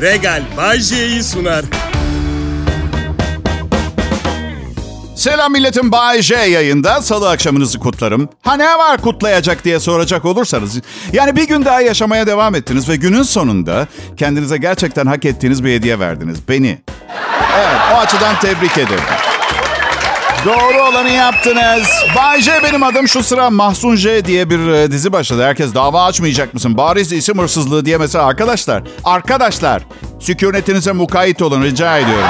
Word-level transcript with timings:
Regal 0.00 0.42
Bay 0.56 0.78
J'yi 0.80 1.22
sunar. 1.22 1.64
Selam 5.16 5.52
milletim 5.52 5.92
Bay 5.92 6.22
J 6.22 6.34
yayında. 6.34 7.02
Salı 7.02 7.30
akşamınızı 7.30 7.78
kutlarım. 7.78 8.28
Ha 8.42 8.56
ne 8.56 8.78
var 8.78 9.00
kutlayacak 9.00 9.64
diye 9.64 9.80
soracak 9.80 10.24
olursanız. 10.24 10.80
Yani 11.12 11.36
bir 11.36 11.48
gün 11.48 11.64
daha 11.64 11.80
yaşamaya 11.80 12.26
devam 12.26 12.54
ettiniz 12.54 12.88
ve 12.88 12.96
günün 12.96 13.22
sonunda 13.22 13.86
kendinize 14.16 14.56
gerçekten 14.56 15.06
hak 15.06 15.24
ettiğiniz 15.24 15.64
bir 15.64 15.74
hediye 15.74 15.98
verdiniz. 15.98 16.48
Beni. 16.48 16.78
Evet 17.58 17.80
o 17.94 17.96
açıdan 17.96 18.40
tebrik 18.40 18.78
ederim. 18.78 19.04
Doğru 20.44 20.82
olanı 20.82 21.10
yaptınız. 21.10 21.88
Bay 22.16 22.40
J 22.40 22.62
benim 22.62 22.82
adım 22.82 23.08
şu 23.08 23.22
sıra 23.22 23.50
Mahsun 23.50 23.96
J 23.96 24.24
diye 24.24 24.50
bir 24.50 24.68
e, 24.68 24.90
dizi 24.90 25.12
başladı. 25.12 25.44
Herkes 25.44 25.74
dava 25.74 26.04
açmayacak 26.04 26.54
mısın? 26.54 26.76
Bariz 26.76 27.12
isim 27.12 27.38
hırsızlığı 27.38 27.84
diye 27.84 27.98
mesela 27.98 28.24
arkadaşlar. 28.26 28.82
Arkadaşlar 29.04 29.82
sükunetinize 30.20 30.92
mukayyet 30.92 31.42
olun 31.42 31.62
rica 31.62 31.98
ediyorum. 31.98 32.28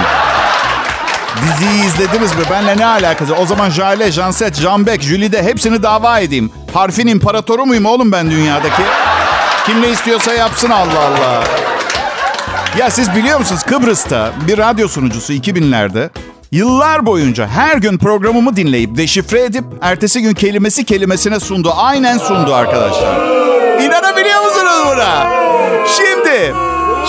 Diziyi 1.43 1.85
izlediniz 1.85 2.37
mi? 2.37 2.43
Benle 2.51 2.77
ne 2.77 2.87
alakası? 2.87 3.35
O 3.35 3.47
zaman 3.47 3.71
Jale, 3.71 4.13
Janset, 4.13 4.55
Jambek, 4.55 5.03
Jülide 5.03 5.43
hepsini 5.43 5.83
dava 5.83 6.19
edeyim. 6.21 6.51
Harfin 6.75 7.07
imparatoru 7.07 7.67
muyum 7.67 7.85
oğlum 7.85 8.13
ben 8.13 8.31
dünyadaki? 8.31 8.83
Kim 9.67 9.83
ne 9.83 9.89
istiyorsa 9.91 10.33
yapsın 10.33 10.71
Allah 10.71 11.01
Allah. 11.01 11.45
Ya 12.79 12.91
siz 12.91 13.15
biliyor 13.17 13.39
musunuz 13.39 13.63
Kıbrıs'ta 13.63 14.33
bir 14.47 14.59
radyo 14.59 14.89
sunucusu 14.89 15.33
2000'lerde 15.33 16.11
yıllar 16.53 17.07
boyunca 17.07 17.47
her 17.47 17.77
gün 17.77 17.99
programımı 17.99 18.57
dinleyip 18.57 18.97
deşifre 18.97 19.45
edip 19.45 19.65
ertesi 19.81 20.23
gün 20.23 20.35
kelimesi 20.35 20.85
kelimesine 20.85 21.41
sundu. 21.41 21.73
Aynen 21.77 22.19
sundu 22.19 22.55
arkadaşlar. 22.55 23.17
İnanabiliyor 23.81 24.45
musunuz 24.45 24.83
buna? 24.87 25.31
Şimdi, 25.97 26.55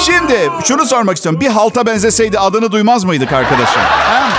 şimdi 0.06 0.50
şunu 0.64 0.86
sormak 0.86 1.16
istiyorum. 1.16 1.42
Bir 1.42 1.48
halta 1.48 1.86
benzeseydi 1.86 2.40
adını 2.40 2.72
duymaz 2.72 3.04
mıydık 3.04 3.34
arkadaşım? 3.34 3.82
Ha? 3.82 4.30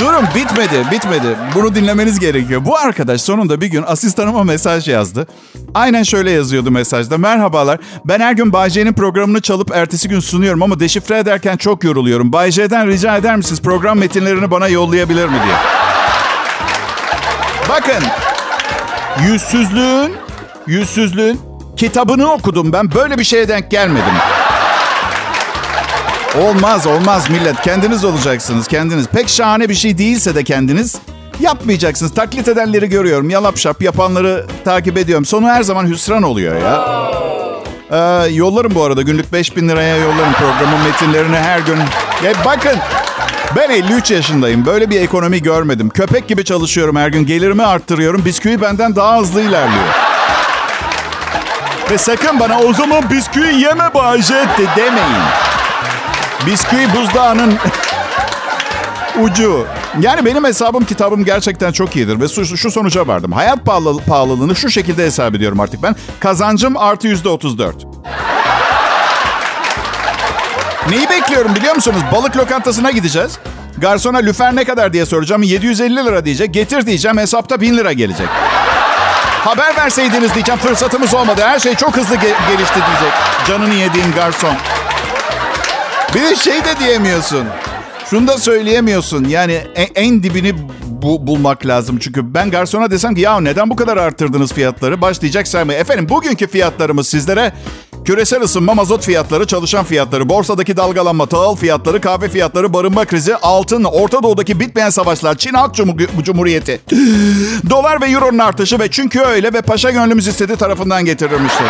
Durun 0.00 0.24
bitmedi, 0.34 0.90
bitmedi. 0.90 1.36
Bunu 1.54 1.74
dinlemeniz 1.74 2.20
gerekiyor. 2.20 2.64
Bu 2.64 2.78
arkadaş 2.78 3.20
sonunda 3.20 3.60
bir 3.60 3.66
gün 3.66 3.82
asistanıma 3.86 4.44
mesaj 4.44 4.88
yazdı. 4.88 5.26
Aynen 5.74 6.02
şöyle 6.02 6.30
yazıyordu 6.30 6.70
mesajda. 6.70 7.18
Merhabalar, 7.18 7.78
ben 8.04 8.20
her 8.20 8.32
gün 8.32 8.52
Bay 8.52 8.70
J'nin 8.70 8.92
programını 8.92 9.40
çalıp 9.40 9.70
ertesi 9.74 10.08
gün 10.08 10.20
sunuyorum 10.20 10.62
ama 10.62 10.80
deşifre 10.80 11.18
ederken 11.18 11.56
çok 11.56 11.84
yoruluyorum. 11.84 12.32
Bay 12.32 12.50
J'den 12.50 12.88
rica 12.88 13.16
eder 13.16 13.36
misiniz 13.36 13.62
program 13.62 13.98
metinlerini 13.98 14.50
bana 14.50 14.68
yollayabilir 14.68 15.24
mi 15.24 15.36
diye. 15.44 15.56
Bakın, 17.68 18.04
yüzsüzlüğün, 19.26 20.12
yüzsüzlüğün 20.66 21.40
kitabını 21.76 22.32
okudum 22.32 22.72
ben. 22.72 22.92
Böyle 22.94 23.18
bir 23.18 23.24
şeye 23.24 23.48
denk 23.48 23.70
gelmedim. 23.70 24.14
Olmaz 26.42 26.86
olmaz 26.86 27.30
millet. 27.30 27.62
Kendiniz 27.62 28.04
olacaksınız 28.04 28.68
kendiniz. 28.68 29.06
Pek 29.06 29.28
şahane 29.28 29.68
bir 29.68 29.74
şey 29.74 29.98
değilse 29.98 30.34
de 30.34 30.44
kendiniz 30.44 30.96
yapmayacaksınız. 31.40 32.14
Taklit 32.14 32.48
edenleri 32.48 32.88
görüyorum. 32.88 33.30
Yalap 33.30 33.58
şap 33.58 33.82
yapanları 33.82 34.46
takip 34.64 34.98
ediyorum. 34.98 35.24
Sonu 35.24 35.48
her 35.48 35.62
zaman 35.62 35.86
hüsran 35.86 36.22
oluyor 36.22 36.56
ya. 36.62 36.84
Ee, 37.90 38.28
yollarım 38.32 38.74
bu 38.74 38.84
arada. 38.84 39.02
Günlük 39.02 39.32
5000 39.32 39.68
liraya 39.68 39.96
yollarım 39.96 40.32
programın 40.32 40.80
metinlerini 40.80 41.36
her 41.36 41.58
gün. 41.58 41.76
Ya 42.24 42.32
bakın 42.44 42.78
ben 43.56 43.70
53 43.70 44.10
yaşındayım. 44.10 44.66
Böyle 44.66 44.90
bir 44.90 45.00
ekonomi 45.00 45.42
görmedim. 45.42 45.90
Köpek 45.90 46.28
gibi 46.28 46.44
çalışıyorum 46.44 46.96
her 46.96 47.08
gün. 47.08 47.26
Gelirimi 47.26 47.62
arttırıyorum. 47.62 48.24
Bisküvi 48.24 48.60
benden 48.60 48.96
daha 48.96 49.18
hızlı 49.18 49.40
ilerliyor. 49.40 49.84
Ve 51.90 51.98
sakın 51.98 52.40
bana 52.40 52.60
o 52.60 52.72
zaman 52.72 53.10
bisküvi 53.10 53.54
yeme 53.54 53.94
de 53.94 54.66
demeyin. 54.76 55.53
Bisküvi 56.46 56.88
buzdağının 56.96 57.54
ucu. 59.20 59.66
Yani 60.00 60.24
benim 60.24 60.44
hesabım 60.44 60.84
kitabım 60.84 61.24
gerçekten 61.24 61.72
çok 61.72 61.96
iyidir 61.96 62.20
ve 62.20 62.28
şu, 62.28 62.56
şu 62.56 62.70
sonuca 62.70 63.06
vardım. 63.06 63.32
Hayat 63.32 63.64
pahalı, 63.66 63.98
pahalılığını 64.04 64.56
şu 64.56 64.70
şekilde 64.70 65.04
hesap 65.04 65.34
ediyorum 65.34 65.60
artık 65.60 65.82
ben. 65.82 65.96
Kazancım 66.20 66.76
artı 66.76 67.08
yüzde 67.08 67.28
otuz 67.28 67.58
dört. 67.58 67.76
Neyi 70.90 71.10
bekliyorum 71.10 71.54
biliyor 71.54 71.74
musunuz? 71.74 72.00
Balık 72.12 72.36
lokantasına 72.36 72.90
gideceğiz. 72.90 73.38
Garsona 73.78 74.18
lüfer 74.18 74.56
ne 74.56 74.64
kadar 74.64 74.92
diye 74.92 75.06
soracağım. 75.06 75.42
750 75.42 75.96
lira 75.96 76.24
diyecek. 76.24 76.54
Getir 76.54 76.86
diyeceğim. 76.86 77.18
Hesapta 77.18 77.60
1000 77.60 77.76
lira 77.76 77.92
gelecek. 77.92 78.26
Haber 79.44 79.76
verseydiniz 79.76 80.34
diyeceğim. 80.34 80.60
Fırsatımız 80.60 81.14
olmadı. 81.14 81.40
Her 81.44 81.58
şey 81.58 81.74
çok 81.74 81.96
hızlı 81.96 82.14
ge- 82.14 82.20
gelişti 82.48 82.74
diyecek. 82.74 83.12
Canını 83.48 83.74
yediğim 83.74 84.12
garson. 84.14 84.54
Bir 86.14 86.20
de 86.22 86.36
şey 86.36 86.64
de 86.64 86.78
diyemiyorsun. 86.80 87.44
Şunu 88.10 88.28
da 88.28 88.38
söyleyemiyorsun. 88.38 89.24
Yani 89.24 89.60
en, 89.74 89.88
en 89.94 90.22
dibini 90.22 90.54
bu, 90.86 91.26
bulmak 91.26 91.66
lazım. 91.66 91.98
Çünkü 91.98 92.34
ben 92.34 92.50
garsona 92.50 92.90
desem 92.90 93.14
ki 93.14 93.20
ya 93.20 93.40
neden 93.40 93.70
bu 93.70 93.76
kadar 93.76 93.96
arttırdınız 93.96 94.52
fiyatları? 94.52 95.00
Başlayacak 95.00 95.48
saymaya. 95.48 95.78
Efendim 95.78 96.08
bugünkü 96.08 96.46
fiyatlarımız 96.46 97.08
sizlere 97.08 97.52
küresel 98.04 98.42
ısınma, 98.42 98.74
mazot 98.74 99.04
fiyatları, 99.04 99.46
çalışan 99.46 99.84
fiyatları, 99.84 100.28
borsadaki 100.28 100.76
dalgalanma, 100.76 101.26
tahıl 101.26 101.56
fiyatları, 101.56 102.00
kahve 102.00 102.28
fiyatları, 102.28 102.72
barınma 102.72 103.04
krizi, 103.04 103.36
altın, 103.36 103.84
Orta 103.84 104.22
Doğu'daki 104.22 104.60
bitmeyen 104.60 104.90
savaşlar, 104.90 105.34
Çin 105.38 105.54
Halk 105.54 105.74
Cumhur- 105.74 106.22
Cumhuriyeti, 106.24 106.80
dolar 107.70 108.00
ve 108.00 108.06
euronun 108.06 108.38
artışı 108.38 108.78
ve 108.78 108.90
çünkü 108.90 109.20
öyle 109.20 109.52
ve 109.52 109.62
paşa 109.62 109.90
gönlümüz 109.90 110.26
istedi 110.26 110.56
tarafından 110.56 111.04
getirilmiştir. 111.04 111.66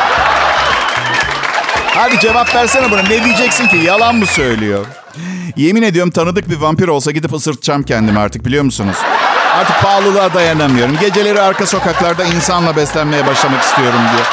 Hadi 1.95 2.19
cevap 2.21 2.55
versene 2.55 2.91
buna. 2.91 3.03
Ne 3.03 3.25
diyeceksin 3.25 3.67
ki? 3.69 3.77
Yalan 3.77 4.15
mı 4.17 4.27
söylüyor? 4.27 4.87
Yemin 5.57 5.83
ediyorum 5.83 6.11
tanıdık 6.11 6.51
bir 6.51 6.57
vampir 6.57 6.89
olsa 6.89 7.11
gidip 7.11 7.33
ısırtacağım 7.35 7.83
kendimi 7.83 8.19
artık 8.19 8.45
biliyor 8.47 8.65
musunuz? 8.65 8.97
Artık 9.59 9.83
pahalılığa 9.83 10.35
dayanamıyorum. 10.35 10.97
Geceleri 11.01 11.41
arka 11.41 11.67
sokaklarda 11.67 12.25
insanla 12.25 12.77
beslenmeye 12.77 13.27
başlamak 13.27 13.63
istiyorum 13.63 14.01
diye. 14.13 14.25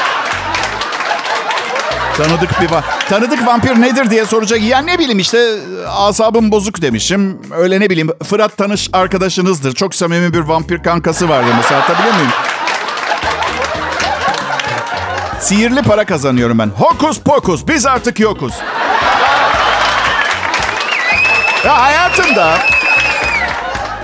Tanıdık 2.16 2.60
bir 2.62 2.68
va- 2.68 2.82
Tanıdık 3.08 3.46
vampir 3.46 3.80
nedir 3.80 4.10
diye 4.10 4.24
soracak. 4.26 4.62
Ya 4.62 4.78
ne 4.78 4.98
bileyim 4.98 5.18
işte 5.18 5.56
asabım 5.88 6.50
bozuk 6.50 6.82
demişim. 6.82 7.38
Öyle 7.56 7.80
ne 7.80 7.90
bileyim 7.90 8.10
Fırat 8.28 8.56
tanış 8.56 8.88
arkadaşınızdır. 8.92 9.74
Çok 9.74 9.94
samimi 9.94 10.34
bir 10.34 10.40
vampir 10.40 10.82
kankası 10.82 11.28
vardı 11.28 11.46
mesela. 11.56 11.80
Atabiliyor 11.82 12.14
muyum? 12.14 12.30
Sihirli 15.42 15.82
para 15.82 16.04
kazanıyorum 16.04 16.58
ben. 16.58 16.70
Hokus 16.78 17.20
pokus 17.20 17.68
biz 17.68 17.86
artık 17.86 18.20
yokuz. 18.20 18.54
Ya 21.64 21.82
hayatımda 21.82 22.58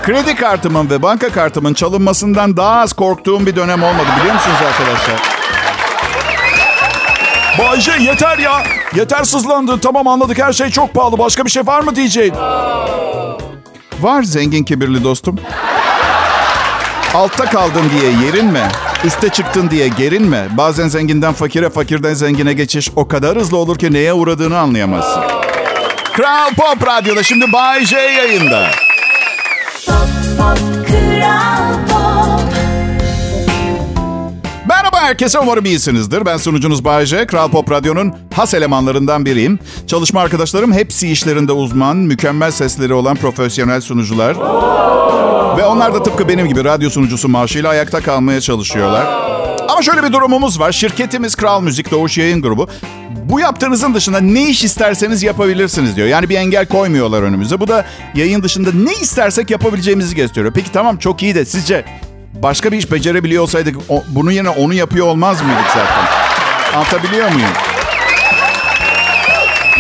kredi 0.03 0.35
kartımın 0.37 0.91
ve 0.91 1.03
banka 1.03 1.33
kartımın 1.33 1.75
çalınmasından 1.75 2.57
daha 2.57 2.81
az 2.81 2.93
korktuğum 2.93 3.47
bir 3.47 3.57
dönem 3.57 3.83
olmadı 3.83 4.07
biliyor 4.21 4.35
musunuz 4.35 4.57
arkadaşlar? 4.69 5.17
Bayce 7.59 7.93
yeter 8.01 8.39
ya. 8.39 8.63
Yeter 8.95 9.25
sızlandı. 9.25 9.81
Tamam 9.81 10.09
anladık 10.09 10.39
her 10.39 10.53
şey 10.53 10.71
çok 10.71 10.95
pahalı. 10.95 11.19
Başka 11.19 11.45
bir 11.45 11.51
şey 11.51 11.67
var 11.67 11.81
mı 11.81 11.97
diyeceğin? 11.97 12.35
Var 14.01 14.23
zengin 14.23 14.65
kibirli 14.65 15.05
dostum. 15.05 15.37
Altta 17.15 17.45
kaldın 17.45 17.91
diye 17.91 18.13
yerinme. 18.27 18.69
Üste 19.05 19.29
çıktın 19.29 19.71
diye 19.71 19.89
gerinme. 19.89 20.49
Bazen 20.57 20.89
zenginden 20.89 21.33
fakire, 21.33 21.71
fakirden 21.71 22.15
zengine 22.15 22.53
geçiş 22.53 22.91
o 22.97 23.09
kadar 23.09 23.39
hızlı 23.39 23.57
olur 23.57 23.79
ki 23.79 23.93
neye 23.93 24.13
uğradığını 24.13 24.59
anlayamazsın. 24.59 25.23
Kral 26.13 26.51
Pop 26.55 26.87
Radyo'da 26.87 27.23
şimdi 27.23 27.53
Bay 27.53 27.85
J 27.85 27.97
yayında. 27.97 28.71
Merhaba 34.69 35.01
herkese 35.01 35.39
umarım 35.39 35.65
iyisinizdir. 35.65 36.27
Ben 36.27 36.37
sunucunuz 36.37 36.85
Bay 36.85 37.07
J. 37.07 37.27
Kral 37.27 37.51
Pop 37.51 37.71
Radyo'nun 37.71 38.15
has 38.35 38.55
elemanlarından 38.55 39.25
biriyim. 39.25 39.59
Çalışma 39.87 40.21
arkadaşlarım 40.21 40.73
hepsi 40.73 41.09
işlerinde 41.09 41.53
uzman, 41.53 41.97
mükemmel 41.97 42.51
sesleri 42.51 42.95
olan 42.95 43.17
profesyonel 43.17 43.81
sunucular. 43.81 44.37
Ve 45.59 45.65
onlar 45.65 45.95
da 45.95 46.03
tıpkı 46.03 46.29
benim 46.29 46.49
gibi 46.49 46.65
radyo 46.65 46.91
sunucusu 46.91 47.29
maaşıyla 47.29 47.71
ayakta 47.71 48.01
kalmaya 48.01 48.41
çalışıyorlar. 48.41 49.07
Ama 49.69 49.83
şöyle 49.83 50.03
bir 50.03 50.13
durumumuz 50.13 50.61
var. 50.61 50.73
Şirketimiz 50.73 51.35
Kral 51.35 51.61
Müzik 51.61 51.91
Doğuş 51.91 52.19
Yayın 52.19 52.43
Grubu. 52.43 52.69
Bu 53.25 53.41
yaptığınızın 53.41 53.95
dışında 53.95 54.21
ne 54.21 54.49
iş 54.49 54.65
isterseniz 54.65 55.23
yapabilirsiniz 55.23 55.97
diyor. 55.97 56.09
Yani 56.09 56.29
bir 56.29 56.37
engel 56.37 56.67
koymuyorlar 56.67 57.23
önümüze. 57.23 57.61
Bu 57.61 57.69
da 57.69 57.85
yayın 58.15 58.43
dışında 58.43 58.71
ne 58.75 58.93
istersek 58.93 59.51
yapabileceğimizi 59.51 60.17
gösteriyor. 60.17 60.53
Peki 60.53 60.73
tamam 60.73 60.97
çok 60.97 61.23
iyi 61.23 61.35
de 61.35 61.45
sizce 61.45 61.85
başka 62.35 62.73
bir 62.73 62.77
iş 62.79 62.93
becerebiliyor 62.93 63.43
olsaydık 63.43 63.77
o- 63.89 64.05
bunun 64.09 64.31
yerine 64.31 64.49
onu 64.49 64.75
yapıyor 64.75 65.07
olmaz 65.07 65.43
mıydık 65.43 65.67
zaten? 65.69 66.05
Anlatabiliyor 66.79 67.33
muyum? 67.33 67.49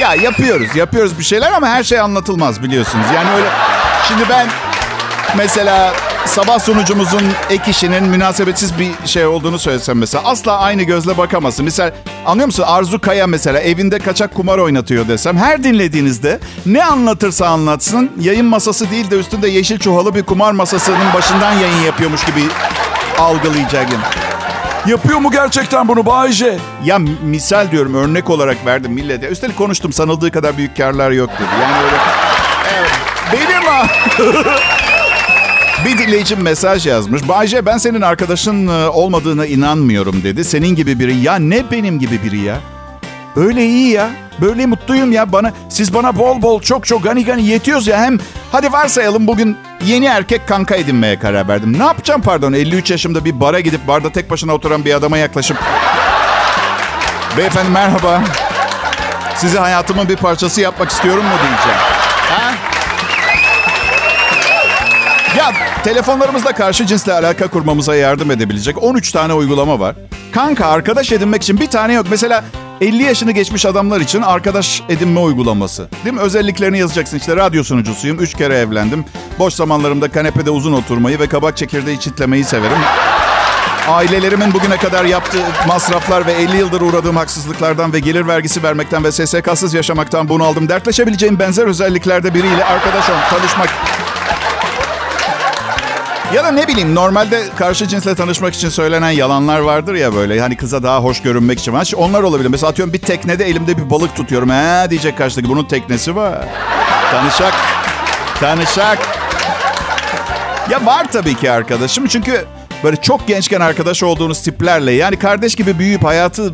Ya 0.01 0.15
yapıyoruz, 0.15 0.77
yapıyoruz 0.77 1.19
bir 1.19 1.25
şeyler 1.25 1.53
ama 1.53 1.69
her 1.69 1.85
şey 1.85 2.01
anlatılmaz 2.01 2.63
biliyorsunuz. 2.63 3.07
Yani 3.15 3.31
öyle... 3.37 3.47
Şimdi 4.09 4.23
ben 4.29 4.47
mesela 5.37 5.93
sabah 6.29 6.59
sunucumuzun 6.59 7.23
ek 7.51 7.71
işinin 7.71 8.05
münasebetsiz 8.05 8.79
bir 8.79 8.91
şey 9.05 9.27
olduğunu 9.27 9.59
söylesem 9.59 9.99
mesela. 9.99 10.25
Asla 10.25 10.59
aynı 10.59 10.83
gözle 10.83 11.19
bakamazsın. 11.19 11.65
Mesela 11.65 11.93
anlıyor 12.27 12.47
musun? 12.47 12.65
Arzu 12.67 13.01
Kaya 13.01 13.27
mesela 13.27 13.61
evinde 13.61 13.99
kaçak 13.99 14.35
kumar 14.35 14.59
oynatıyor 14.59 15.09
desem. 15.09 15.37
Her 15.37 15.65
dinlediğinizde 15.65 16.41
ne 16.67 16.85
anlatırsa 16.85 17.47
anlatsın 17.47 18.11
yayın 18.21 18.47
masası 18.47 18.91
değil 18.91 19.11
de 19.11 19.19
üstünde 19.19 19.49
yeşil 19.49 19.79
çuhalı 19.79 20.15
bir 20.15 20.23
kumar 20.23 20.53
masasının 20.53 21.15
başından 21.15 21.53
yayın 21.53 21.83
yapıyormuş 21.87 22.25
gibi 22.25 22.41
algılayacaksın. 23.19 23.99
Yapıyor 24.87 25.19
mu 25.19 25.31
gerçekten 25.31 25.89
bunu 25.89 26.07
Bayce? 26.07 26.59
Ya 26.85 26.99
misal 27.23 27.71
diyorum 27.71 27.95
örnek 27.95 28.31
olarak 28.31 28.67
verdim 28.67 28.93
millete. 28.93 29.29
Üstelik 29.29 29.57
konuştum 29.57 29.93
sanıldığı 29.93 30.31
kadar 30.31 30.57
büyük 30.57 30.77
karlar 30.77 31.11
yok 31.11 31.31
dedi. 31.31 31.63
Yani 31.63 31.85
öyle... 31.85 31.97
Evet, 32.79 32.91
benim 33.33 33.63
ha. 33.63 33.87
Bir 35.85 35.99
dinleyicim 35.99 36.43
mesaj 36.43 36.87
yazmış. 36.87 37.29
Bayce 37.29 37.67
ben 37.67 37.79
senin 37.79 38.01
arkadaşın 38.01 38.69
e, 38.69 38.89
olmadığına 38.89 39.47
inanmıyorum 39.47 40.23
dedi. 40.23 40.45
Senin 40.45 40.69
gibi 40.69 40.99
biri. 40.99 41.17
Ya 41.17 41.37
ne 41.37 41.71
benim 41.71 41.99
gibi 41.99 42.23
biri 42.25 42.41
ya? 42.41 42.57
Öyle 43.37 43.67
iyi 43.67 43.89
ya. 43.91 44.11
Böyle 44.41 44.67
mutluyum 44.67 45.13
ya. 45.13 45.33
Bana 45.33 45.53
siz 45.69 45.95
bana 45.95 46.19
bol 46.19 46.43
bol 46.43 46.61
çok 46.61 46.87
çok 46.87 47.03
gani 47.05 47.25
gani 47.25 47.47
yetiyoruz 47.47 47.87
ya. 47.87 47.99
Hem 48.03 48.19
hadi 48.53 48.73
varsayalım 48.73 49.27
bugün 49.27 49.57
yeni 49.87 50.07
erkek 50.07 50.49
kanka 50.49 50.75
edinmeye 50.75 51.19
karar 51.19 51.49
verdim. 51.49 51.79
Ne 51.79 51.85
yapacağım 51.85 52.23
pardon 52.23 52.53
53 52.53 52.91
yaşımda 52.91 53.25
bir 53.25 53.41
bara 53.41 53.61
gidip 53.61 53.89
barda 53.89 54.13
tek 54.13 54.31
başına 54.31 54.55
oturan 54.55 54.85
bir 54.85 54.95
adama 54.95 55.19
yaklaşıp 55.19 55.57
Beyefendi 57.37 57.71
merhaba. 57.71 58.23
Sizi 59.37 59.59
hayatımın 59.59 60.09
bir 60.09 60.17
parçası 60.17 60.61
yapmak 60.61 60.91
istiyorum 60.91 61.25
mu 61.25 61.31
diyeceğim. 61.31 61.79
Ha? 62.31 62.55
Ya 65.39 65.53
telefonlarımızda 65.89 66.53
karşı 66.53 66.87
cinsle 66.87 67.13
alaka 67.13 67.49
kurmamıza 67.49 67.97
yardım 67.97 68.31
edebilecek 68.31 68.83
13 68.83 69.13
tane 69.13 69.33
uygulama 69.33 69.81
var. 69.81 69.97
Kanka 70.33 70.67
arkadaş 70.67 71.13
edinmek 71.13 71.43
için 71.43 71.61
bir 71.61 71.67
tane 71.67 71.93
yok. 71.93 72.07
Mesela 72.11 72.45
50 72.81 73.03
yaşını 73.03 73.33
geçmiş 73.33 73.67
adamlar 73.67 74.01
için 74.01 74.23
arkadaş 74.23 74.83
edinme 74.89 75.21
uygulaması. 75.21 75.89
Değil 76.05 76.15
mi? 76.15 76.21
Özelliklerini 76.21 76.79
yazacaksın. 76.79 77.17
İşte 77.17 77.37
radyo 77.37 77.65
sunucusuyum. 77.65 78.21
3 78.21 78.35
kere 78.35 78.59
evlendim. 78.59 79.05
Boş 79.39 79.55
zamanlarımda 79.55 80.09
kanepede 80.09 80.51
uzun 80.51 80.73
oturmayı 80.73 81.19
ve 81.19 81.29
kabak 81.29 81.57
çekirdeği 81.57 82.01
çitlemeyi 82.01 82.45
severim. 82.45 82.79
Ailelerimin 83.89 84.55
bugüne 84.55 84.77
kadar 84.77 85.05
yaptığı 85.05 85.45
masraflar 85.67 86.27
ve 86.27 86.33
50 86.33 86.57
yıldır 86.57 86.81
uğradığım 86.81 87.17
haksızlıklardan 87.17 87.93
ve 87.93 88.01
gelir 88.01 88.27
vergisi 88.27 88.63
vermekten 88.63 89.05
ve 89.05 89.13
SSK'sız 89.13 89.75
yaşamaktan 89.75 90.29
bunaldım. 90.29 90.69
Dertleşebileceğim 90.69 91.39
benzer 91.39 91.67
özelliklerde 91.67 92.35
biriyle 92.35 92.65
arkadaş 92.65 93.11
ol, 93.11 93.15
tanışmak 93.31 93.69
ya 96.35 96.45
da 96.45 96.51
ne 96.51 96.69
bileyim 96.69 96.95
normalde 96.95 97.45
karşı 97.59 97.89
cinsle 97.89 98.15
tanışmak 98.15 98.55
için 98.55 98.69
söylenen 98.69 99.11
yalanlar 99.11 99.61
vardır 99.61 99.95
ya 99.95 100.15
böyle. 100.15 100.41
Hani 100.41 100.57
kıza 100.57 100.83
daha 100.83 100.99
hoş 100.99 101.23
görünmek 101.23 101.59
için. 101.59 101.73
Onlar 101.97 102.23
olabilir. 102.23 102.49
Mesela 102.49 102.71
atıyorum 102.71 102.95
bir 102.95 102.99
teknede 102.99 103.45
elimde 103.45 103.77
bir 103.77 103.91
balık 103.91 104.17
tutuyorum. 104.17 104.51
He 104.51 104.91
diyecek 104.91 105.19
karşıdaki 105.19 105.49
bunun 105.49 105.65
teknesi 105.65 106.17
var. 106.17 106.39
Tanışak. 107.13 107.55
Tanışak. 108.41 108.99
Ya 110.71 110.87
var 110.87 111.07
tabii 111.13 111.35
ki 111.35 111.51
arkadaşım. 111.51 112.07
Çünkü 112.07 112.45
böyle 112.85 112.97
çok 112.97 113.27
gençken 113.27 113.61
arkadaş 113.61 114.03
olduğunuz 114.03 114.43
tiplerle 114.43 114.93
yani 114.93 115.19
kardeş 115.19 115.55
gibi 115.55 115.79
büyüyüp 115.79 116.05
hayatı 116.05 116.53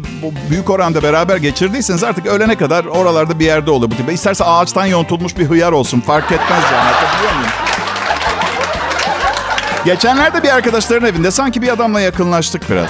büyük 0.51 0.71
oranda 0.71 1.03
beraber 1.03 1.37
geçirdiyseniz 1.37 2.05
artık 2.05 2.27
ölene 2.27 2.55
kadar 2.55 2.85
oralarda 2.85 3.39
bir 3.39 3.45
yerde 3.45 3.71
olur 3.71 3.91
bu 3.91 3.97
tip. 3.97 4.13
İsterse 4.13 4.45
ağaçtan 4.45 4.87
yontulmuş 4.87 5.39
bir 5.39 5.47
hıyar 5.47 5.73
olsun 5.73 6.01
fark 6.01 6.33
etmez 6.33 6.65
yani. 6.73 6.77
Anlatabiliyor 6.77 7.33
muyum? 7.35 7.51
Geçenlerde 9.85 10.43
bir 10.43 10.49
arkadaşların 10.49 11.09
evinde 11.09 11.31
sanki 11.31 11.63
bir 11.63 11.69
adamla 11.69 12.01
yakınlaştık 12.01 12.71
biraz. 12.71 12.89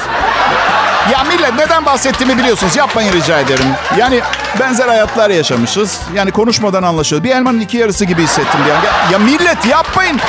Ya 1.13 1.25
millet 1.25 1.55
neden 1.55 1.87
bahsettiğimi 1.87 2.39
biliyorsunuz. 2.39 2.77
Yapmayın 2.77 3.13
rica 3.13 3.41
ederim. 3.41 3.65
Yani 3.99 4.21
benzer 4.61 4.89
hayatlar 4.89 5.31
yaşamışız. 5.31 6.01
Yani 6.15 6.31
konuşmadan 6.31 6.83
anlaşıyoruz. 6.83 7.25
Bir 7.25 7.31
elmanın 7.31 7.61
iki 7.61 7.77
yarısı 7.77 8.05
gibi 8.05 8.23
hissettim 8.23 8.61
bir 8.67 8.71
an. 8.71 8.75
Ya, 8.75 9.11
ya 9.13 9.19
millet 9.19 9.67
yapmayın. 9.67 10.21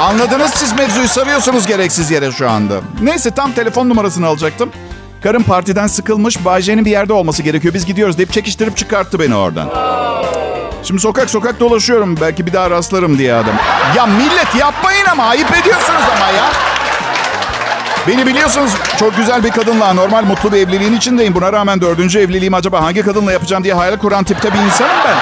Anladınız 0.00 0.50
siz 0.50 0.72
mevzuyu 0.72 1.08
sarıyorsunuz 1.08 1.66
gereksiz 1.66 2.10
yere 2.10 2.32
şu 2.32 2.50
anda. 2.50 2.74
Neyse 3.02 3.30
tam 3.30 3.52
telefon 3.52 3.88
numarasını 3.88 4.26
alacaktım. 4.26 4.70
Karım 5.22 5.42
partiden 5.42 5.86
sıkılmış. 5.86 6.44
Bayce'nin 6.44 6.84
bir 6.84 6.90
yerde 6.90 7.12
olması 7.12 7.42
gerekiyor. 7.42 7.74
Biz 7.74 7.86
gidiyoruz 7.86 8.18
deyip 8.18 8.32
çekiştirip 8.32 8.76
çıkarttı 8.76 9.20
beni 9.20 9.34
oradan. 9.34 9.68
Şimdi 10.86 11.00
sokak 11.00 11.30
sokak 11.30 11.60
dolaşıyorum. 11.60 12.16
Belki 12.20 12.46
bir 12.46 12.52
daha 12.52 12.70
rastlarım 12.70 13.18
diye 13.18 13.34
adam. 13.34 13.54
Ya 13.96 14.06
millet 14.06 14.54
yapmayın 14.58 15.06
ama 15.12 15.24
ayıp 15.24 15.56
ediyorsunuz 15.56 16.02
ama 16.16 16.26
ya. 16.26 16.44
Beni 18.08 18.26
biliyorsunuz 18.26 18.72
çok 18.98 19.16
güzel 19.16 19.44
bir 19.44 19.50
kadınla 19.50 19.92
normal 19.92 20.24
mutlu 20.24 20.52
bir 20.52 20.56
evliliğin 20.56 20.92
içindeyim. 20.92 21.34
Buna 21.34 21.52
rağmen 21.52 21.80
dördüncü 21.80 22.18
evliliğim 22.18 22.54
acaba 22.54 22.82
hangi 22.82 23.02
kadınla 23.02 23.32
yapacağım 23.32 23.64
diye 23.64 23.74
hayal 23.74 23.96
kuran 23.96 24.24
tipte 24.24 24.52
bir 24.52 24.58
insanım 24.58 24.96
ben. 25.04 25.16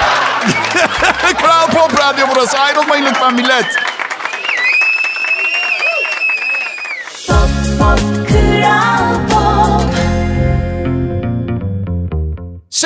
Kral 1.43 1.67
Pop 1.67 2.00
Radyo 2.00 2.26
burası. 2.34 2.58
Ayrılmayın 2.58 3.06
lütfen 3.06 3.34
millet. 3.34 3.67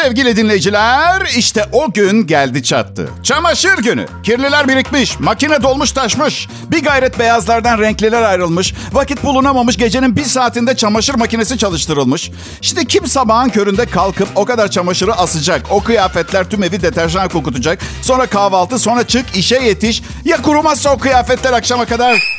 Sevgili 0.09 0.37
dinleyiciler, 0.37 1.23
işte 1.37 1.67
o 1.73 1.93
gün 1.93 2.27
geldi 2.27 2.63
çattı. 2.63 3.09
Çamaşır 3.23 3.79
günü. 3.79 4.07
Kirliler 4.23 4.69
birikmiş, 4.69 5.21
makine 5.21 5.63
dolmuş 5.63 5.93
taşmış. 5.93 6.49
Bir 6.71 6.85
gayret 6.85 7.19
beyazlardan 7.19 7.79
renkliler 7.79 8.23
ayrılmış. 8.23 8.75
Vakit 8.93 9.25
bulunamamış, 9.25 9.77
gecenin 9.77 10.17
bir 10.17 10.25
saatinde 10.25 10.77
çamaşır 10.77 11.15
makinesi 11.15 11.59
çalıştırılmış. 11.59 12.31
İşte 12.63 12.85
kim 12.85 13.07
sabahın 13.07 13.49
köründe 13.49 13.87
kalkıp 13.87 14.29
o 14.35 14.45
kadar 14.45 14.71
çamaşırı 14.71 15.13
asacak. 15.13 15.63
O 15.71 15.83
kıyafetler 15.83 16.51
tüm 16.51 16.63
evi 16.63 16.83
deterjan 16.83 17.29
kokutacak. 17.29 17.79
Sonra 18.03 18.27
kahvaltı, 18.27 18.79
sonra 18.79 19.07
çık, 19.07 19.37
işe 19.37 19.57
yetiş. 19.57 20.03
Ya 20.25 20.43
kurumazsa 20.43 20.95
o 20.95 20.99
kıyafetler 20.99 21.53
akşama 21.53 21.85
kadar... 21.85 22.38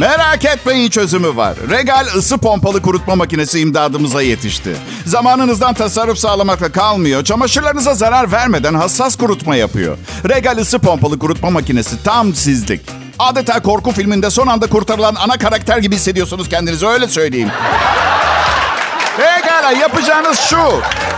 Merak 0.00 0.44
etmeyin 0.44 0.90
çözümü 0.90 1.36
var. 1.36 1.54
Regal 1.70 2.06
ısı 2.16 2.38
pompalı 2.38 2.82
kurutma 2.82 3.16
makinesi 3.16 3.60
imdadımıza 3.60 4.22
yetişti. 4.22 4.76
Zamanınızdan 5.06 5.74
tasarruf 5.74 6.18
sağlamakla 6.18 6.72
kalmıyor. 6.72 7.24
Çamaşırlarınıza 7.24 7.94
zarar 7.94 8.32
vermeden 8.32 8.74
hassas 8.74 9.16
kurutma 9.16 9.56
yapıyor. 9.56 9.98
Regal 10.28 10.58
ısı 10.58 10.78
pompalı 10.78 11.18
kurutma 11.18 11.50
makinesi 11.50 12.02
tam 12.04 12.34
sizlik. 12.34 12.80
Adeta 13.18 13.62
korku 13.62 13.92
filminde 13.92 14.30
son 14.30 14.46
anda 14.46 14.66
kurtarılan 14.66 15.14
ana 15.14 15.38
karakter 15.38 15.78
gibi 15.78 15.94
hissediyorsunuz 15.94 16.48
kendinizi 16.48 16.86
öyle 16.86 17.08
söyleyeyim. 17.08 17.50
Regal'a 19.18 19.72
yapacağınız 19.72 20.38
şu. 20.38 20.62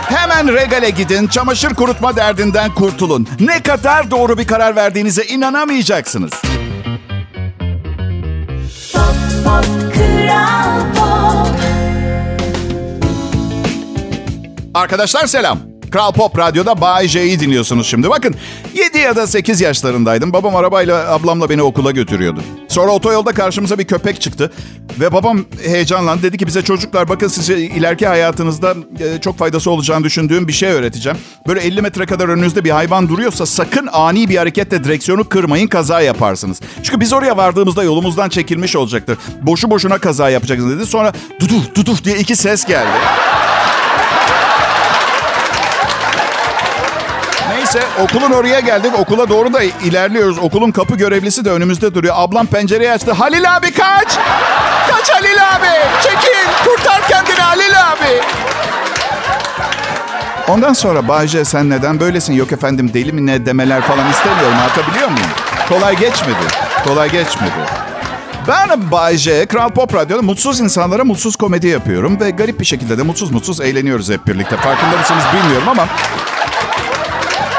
Hemen 0.05 0.53
Regal'e 0.53 0.89
gidin, 0.89 1.27
çamaşır 1.27 1.73
kurutma 1.73 2.15
derdinden 2.15 2.73
kurtulun. 2.73 3.27
Ne 3.39 3.63
kadar 3.63 4.11
doğru 4.11 4.37
bir 4.37 4.47
karar 4.47 4.75
verdiğinize 4.75 5.23
inanamayacaksınız. 5.23 6.31
Kral 9.93 10.79
pop. 10.95 11.55
Arkadaşlar 14.73 15.27
selam. 15.27 15.72
Kral 15.93 16.11
Pop 16.11 16.37
Radyo'da 16.37 16.81
Bay 16.81 17.07
J'yi 17.07 17.39
dinliyorsunuz 17.39 17.87
şimdi. 17.87 18.09
Bakın 18.09 18.35
7 18.73 18.97
ya 18.97 19.15
da 19.15 19.27
8 19.27 19.61
yaşlarındaydım. 19.61 20.33
Babam 20.33 20.55
arabayla 20.55 21.13
ablamla 21.13 21.49
beni 21.49 21.61
okula 21.61 21.91
götürüyordu. 21.91 22.39
Sonra 22.67 22.91
otoyolda 22.91 23.31
karşımıza 23.31 23.79
bir 23.79 23.85
köpek 23.85 24.21
çıktı. 24.21 24.51
Ve 24.99 25.13
babam 25.13 25.45
heyecanla 25.65 26.21
dedi 26.21 26.37
ki 26.37 26.47
bize 26.47 26.61
çocuklar 26.61 27.09
bakın 27.09 27.27
size 27.27 27.59
ileriki 27.59 28.07
hayatınızda 28.07 28.75
e, 28.99 29.21
çok 29.21 29.37
faydası 29.37 29.71
olacağını 29.71 30.03
düşündüğüm 30.03 30.47
bir 30.47 30.53
şey 30.53 30.69
öğreteceğim. 30.69 31.17
Böyle 31.47 31.59
50 31.59 31.81
metre 31.81 32.05
kadar 32.05 32.29
önünüzde 32.29 32.63
bir 32.63 32.69
hayvan 32.69 33.09
duruyorsa 33.09 33.45
sakın 33.45 33.89
ani 33.91 34.29
bir 34.29 34.37
hareketle 34.37 34.83
direksiyonu 34.83 35.29
kırmayın 35.29 35.67
kaza 35.67 36.01
yaparsınız. 36.01 36.61
Çünkü 36.83 36.99
biz 36.99 37.13
oraya 37.13 37.37
vardığımızda 37.37 37.83
yolumuzdan 37.83 38.29
çekilmiş 38.29 38.75
olacaktır. 38.75 39.17
Boşu 39.41 39.69
boşuna 39.69 39.97
kaza 39.97 40.29
yapacaksınız 40.29 40.77
dedi. 40.77 40.85
Sonra 40.85 41.13
duduf 41.39 41.75
duduf 41.75 42.03
diye 42.03 42.17
iki 42.17 42.35
ses 42.35 42.65
geldi. 42.65 42.97
Neyse 47.75 47.87
okulun 48.03 48.31
oraya 48.31 48.59
geldik. 48.59 48.91
Okula 48.99 49.29
doğru 49.29 49.53
da 49.53 49.63
ilerliyoruz. 49.63 50.37
Okulun 50.37 50.71
kapı 50.71 50.95
görevlisi 50.95 51.45
de 51.45 51.49
önümüzde 51.51 51.93
duruyor. 51.93 52.15
Ablam 52.17 52.45
pencereyi 52.47 52.91
açtı. 52.91 53.11
Halil 53.11 53.55
abi 53.55 53.71
kaç! 53.71 54.17
Kaç 54.91 55.11
Halil 55.11 55.55
abi! 55.55 56.01
Çekil! 56.03 56.65
Kurtar 56.65 57.07
kendini 57.07 57.39
Halil 57.39 57.91
abi! 57.91 58.21
Ondan 60.47 60.73
sonra 60.73 61.07
Bayce 61.07 61.45
sen 61.45 61.69
neden 61.69 61.99
böylesin? 61.99 62.33
Yok 62.33 62.51
efendim 62.51 62.91
deli 62.93 63.11
mi 63.11 63.25
ne 63.25 63.45
demeler 63.45 63.81
falan 63.81 64.09
istemiyorum. 64.09 64.57
Anlatabiliyor 64.57 65.07
muyum? 65.07 65.29
Kolay 65.69 65.95
geçmedi. 65.95 66.43
Kolay 66.83 67.11
geçmedi. 67.11 67.53
Ben 68.47 68.91
Bay 68.91 69.17
J, 69.17 69.45
Kral 69.45 69.69
Pop 69.69 69.95
Radyo'da 69.95 70.21
mutsuz 70.21 70.59
insanlara 70.59 71.03
mutsuz 71.03 71.35
komedi 71.35 71.67
yapıyorum. 71.67 72.19
Ve 72.19 72.29
garip 72.29 72.59
bir 72.59 72.65
şekilde 72.65 72.97
de 72.97 73.03
mutsuz 73.03 73.31
mutsuz 73.31 73.61
eğleniyoruz 73.61 74.09
hep 74.09 74.27
birlikte. 74.27 74.57
Farkında 74.57 74.97
mısınız 74.97 75.23
bilmiyorum 75.33 75.69
ama... 75.69 75.87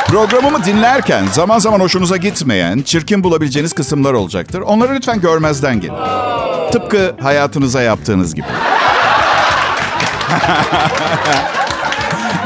Programımı 0.08 0.64
dinlerken 0.64 1.26
zaman 1.32 1.58
zaman 1.58 1.80
hoşunuza 1.80 2.16
gitmeyen, 2.16 2.82
çirkin 2.82 3.24
bulabileceğiniz 3.24 3.72
kısımlar 3.72 4.12
olacaktır. 4.12 4.60
Onları 4.60 4.94
lütfen 4.94 5.20
görmezden 5.20 5.80
gelin. 5.80 5.94
Tıpkı 6.72 7.16
hayatınıza 7.22 7.82
yaptığınız 7.82 8.34
gibi. 8.34 8.46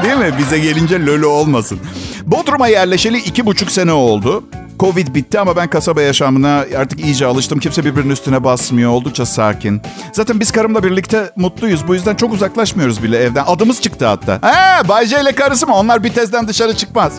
Değil 0.02 0.16
mi? 0.16 0.34
Bize 0.38 0.58
gelince 0.58 1.06
lölü 1.06 1.26
olmasın. 1.26 1.80
Bodrum'a 2.26 2.68
yerleşeli 2.68 3.18
iki 3.18 3.46
buçuk 3.46 3.70
sene 3.70 3.92
oldu. 3.92 4.44
Covid 4.80 5.14
bitti 5.14 5.40
ama 5.40 5.56
ben 5.56 5.68
kasaba 5.70 6.02
yaşamına 6.02 6.64
artık 6.78 7.00
iyice 7.00 7.26
alıştım. 7.26 7.58
Kimse 7.58 7.84
birbirinin 7.84 8.10
üstüne 8.12 8.44
basmıyor. 8.44 8.90
Oldukça 8.90 9.26
sakin. 9.26 9.82
Zaten 10.12 10.40
biz 10.40 10.52
karımla 10.52 10.82
birlikte 10.82 11.30
mutluyuz. 11.36 11.88
Bu 11.88 11.94
yüzden 11.94 12.14
çok 12.14 12.32
uzaklaşmıyoruz 12.32 13.02
bile 13.02 13.18
evden. 13.18 13.44
Adımız 13.46 13.80
çıktı 13.80 14.06
hatta. 14.06 14.38
He, 14.42 14.88
Bay 14.88 15.06
J 15.06 15.20
ile 15.20 15.32
karısı 15.32 15.66
mı? 15.66 15.74
Onlar 15.74 16.04
bir 16.04 16.12
tezden 16.12 16.48
dışarı 16.48 16.76
çıkmaz. 16.76 17.12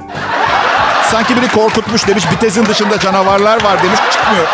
Sanki 1.12 1.36
biri 1.36 1.48
korkutmuş 1.48 2.08
demiş. 2.08 2.24
Bir 2.32 2.38
tezin 2.38 2.66
dışında 2.66 3.00
canavarlar 3.00 3.64
var 3.64 3.84
demiş. 3.84 4.00
Çıkmıyor. 4.12 4.48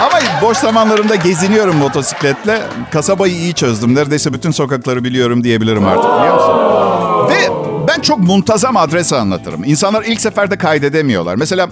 Ama 0.00 0.20
boş 0.42 0.56
zamanlarımda 0.58 1.14
geziniyorum 1.14 1.76
motosikletle. 1.76 2.62
Kasabayı 2.92 3.34
iyi 3.34 3.54
çözdüm. 3.54 3.94
Neredeyse 3.94 4.32
bütün 4.32 4.50
sokakları 4.50 5.04
biliyorum 5.04 5.44
diyebilirim 5.44 5.88
artık 5.88 6.10
biliyor 6.18 6.34
musun? 6.34 6.54
Ve 7.30 7.59
ben 7.90 8.00
çok 8.00 8.18
muntazam 8.18 8.76
adres 8.76 9.12
anlatırım. 9.12 9.64
İnsanlar 9.64 10.02
ilk 10.04 10.20
seferde 10.20 10.58
kaydedemiyorlar. 10.58 11.34
Mesela 11.34 11.68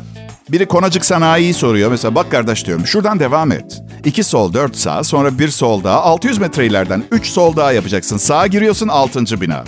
biri 0.48 0.66
Konacık 0.66 1.04
Sanayi'yi 1.04 1.54
soruyor. 1.54 1.90
Mesela 1.90 2.14
bak 2.14 2.30
kardeş 2.30 2.66
diyorum 2.66 2.86
şuradan 2.86 3.20
devam 3.20 3.52
et. 3.52 3.82
İki 4.04 4.24
sol, 4.24 4.52
dört 4.52 4.76
sağ, 4.76 5.04
sonra 5.04 5.38
bir 5.38 5.48
sol 5.48 5.84
daha. 5.84 6.02
600 6.02 6.38
metre 6.38 6.66
ileriden 6.66 7.04
üç 7.10 7.26
sol 7.26 7.56
daha 7.56 7.72
yapacaksın. 7.72 8.16
Sağa 8.16 8.46
giriyorsun 8.46 8.88
altıncı 8.88 9.40
bina. 9.40 9.64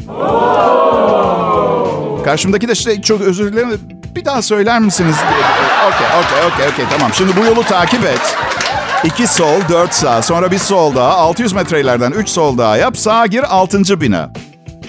Karşımdaki 2.25 2.69
de 2.69 2.73
işte 2.73 3.03
çok 3.03 3.21
özür 3.21 3.53
dilerim. 3.53 3.81
Bir 4.17 4.25
daha 4.25 4.43
söyler 4.43 4.81
misiniz? 4.81 5.17
Okey, 5.89 6.07
okey, 6.07 6.53
okey, 6.55 6.69
okey. 6.73 6.85
Tamam. 6.91 7.15
Şimdi 7.15 7.37
bu 7.37 7.45
yolu 7.45 7.63
takip 7.63 8.05
et. 8.05 8.37
İki 9.05 9.27
sol, 9.27 9.61
dört 9.69 9.95
sağ. 9.95 10.23
Sonra 10.23 10.51
bir 10.51 10.59
sol 10.59 10.95
daha. 10.95 11.13
600 11.13 11.53
metre 11.53 11.81
ileriden 11.81 12.11
üç 12.13 12.29
sol 12.29 12.59
daha 12.59 12.77
yap. 12.77 12.97
Sağa 12.97 13.27
gir, 13.27 13.57
altıncı 13.57 14.01
bina. 14.01 14.31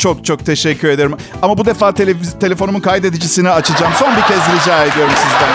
Çok 0.02 0.26
çok 0.26 0.46
teşekkür 0.46 0.90
ederim. 0.90 1.16
Ama 1.42 1.58
bu 1.58 1.66
defa 1.66 1.90
televiz- 1.90 2.40
telefonumun 2.40 2.80
kaydedicisini 2.80 3.50
açacağım. 3.50 3.94
Son 4.00 4.16
bir 4.16 4.22
kez 4.22 4.38
rica 4.38 4.84
ediyorum 4.84 5.14
sizden. 5.16 5.50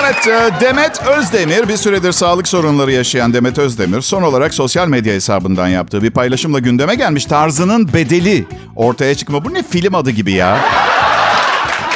Evet, 0.00 0.26
e, 0.28 0.60
Demet 0.60 1.02
Özdemir, 1.06 1.68
bir 1.68 1.76
süredir 1.76 2.12
sağlık 2.12 2.48
sorunları 2.48 2.92
yaşayan 2.92 3.34
Demet 3.34 3.58
Özdemir, 3.58 4.00
son 4.00 4.22
olarak 4.22 4.54
sosyal 4.54 4.88
medya 4.88 5.14
hesabından 5.14 5.68
yaptığı 5.68 6.02
bir 6.02 6.10
paylaşımla 6.10 6.58
gündeme 6.58 6.94
gelmiş. 6.94 7.24
Tarzının 7.24 7.92
bedeli 7.92 8.44
ortaya 8.76 9.14
çıkma. 9.14 9.44
Bu 9.44 9.54
ne 9.54 9.62
film 9.62 9.94
adı 9.94 10.10
gibi 10.10 10.32
ya? 10.32 10.58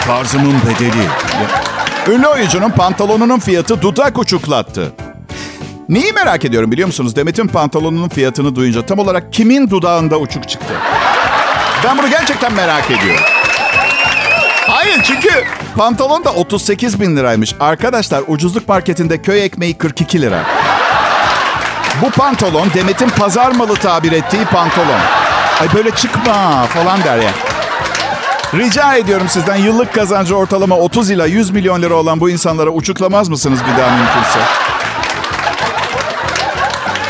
Tarzımın 0.06 0.54
bedeli. 0.66 1.08
Ünlü 2.16 2.26
oyuncunun 2.26 2.70
pantolonunun 2.70 3.38
fiyatı 3.38 3.82
dudak 3.82 4.18
uçuklattı. 4.18 4.92
Neyi 5.88 6.12
merak 6.12 6.44
ediyorum 6.44 6.72
biliyor 6.72 6.86
musunuz? 6.86 7.16
Demet'in 7.16 7.46
pantolonunun 7.46 8.08
fiyatını 8.08 8.54
duyunca 8.56 8.86
tam 8.86 8.98
olarak 8.98 9.32
kimin 9.32 9.70
dudağında 9.70 10.18
uçuk 10.18 10.48
çıktı? 10.48 10.74
Ben 11.84 11.98
bunu 11.98 12.10
gerçekten 12.10 12.52
merak 12.52 12.90
ediyorum. 12.90 13.24
Hayır 14.66 15.02
çünkü 15.02 15.28
pantolon 15.76 16.24
da 16.24 16.32
38 16.32 17.00
bin 17.00 17.16
liraymış. 17.16 17.54
Arkadaşlar 17.60 18.22
ucuzluk 18.28 18.68
marketinde 18.68 19.22
köy 19.22 19.44
ekmeği 19.44 19.74
42 19.78 20.22
lira. 20.22 20.44
Bu 22.02 22.10
pantolon 22.10 22.68
Demet'in 22.74 23.08
pazar 23.08 23.52
malı 23.52 23.74
tabir 23.74 24.12
ettiği 24.12 24.44
pantolon. 24.44 25.00
Ay 25.60 25.68
böyle 25.74 25.90
çıkma 25.90 26.66
falan 26.66 27.04
der 27.04 27.18
ya. 27.18 27.30
Rica 28.54 28.94
ediyorum 28.94 29.28
sizden 29.28 29.56
yıllık 29.56 29.94
kazancı 29.94 30.36
ortalama 30.36 30.76
30 30.78 31.10
ila 31.10 31.26
100 31.26 31.50
milyon 31.50 31.82
lira 31.82 31.94
olan 31.94 32.20
bu 32.20 32.30
insanlara 32.30 32.70
uçuklamaz 32.70 33.28
mısınız 33.28 33.60
bir 33.72 33.82
daha 33.82 33.96
mümkünse? 33.96 34.38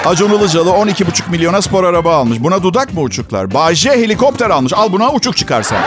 Acun 0.07 0.31
Ilıcalı 0.31 0.71
12,5 0.71 1.31
milyona 1.31 1.63
spor 1.63 1.85
araba 1.85 2.17
almış. 2.17 2.41
Buna 2.41 2.63
dudak 2.63 2.95
mı 2.95 3.01
uçuklar? 3.01 3.55
Bayce 3.55 3.91
helikopter 3.91 4.51
almış. 4.51 4.73
Al 4.73 4.93
buna 4.93 5.13
uçuk 5.13 5.37
çıkarsan. 5.37 5.79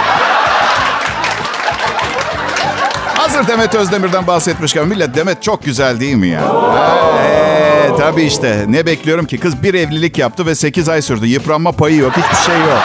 Hazır 3.18 3.48
Demet 3.48 3.76
Özdemir'den 3.76 4.28
bahsetmişken 4.28 4.88
millet 4.88 5.16
Demet 5.16 5.44
çok 5.44 5.64
güzel 5.64 6.00
değil 6.00 6.16
mi 6.16 6.28
ya? 6.28 6.42
Ee, 7.20 7.90
tabii 7.98 8.24
işte. 8.24 8.66
Ne 8.68 8.86
bekliyorum 8.86 9.26
ki? 9.26 9.38
Kız 9.38 9.64
bir 9.64 9.74
evlilik 9.74 10.18
yaptı 10.18 10.46
ve 10.46 10.56
8 10.56 10.90
ay 10.90 11.02
sürdü. 11.02 11.28
Yıpranma 11.28 11.72
payı 11.72 11.98
yok. 11.98 12.14
Hiçbir 12.18 12.46
şey 12.46 12.60
yok. 12.60 12.82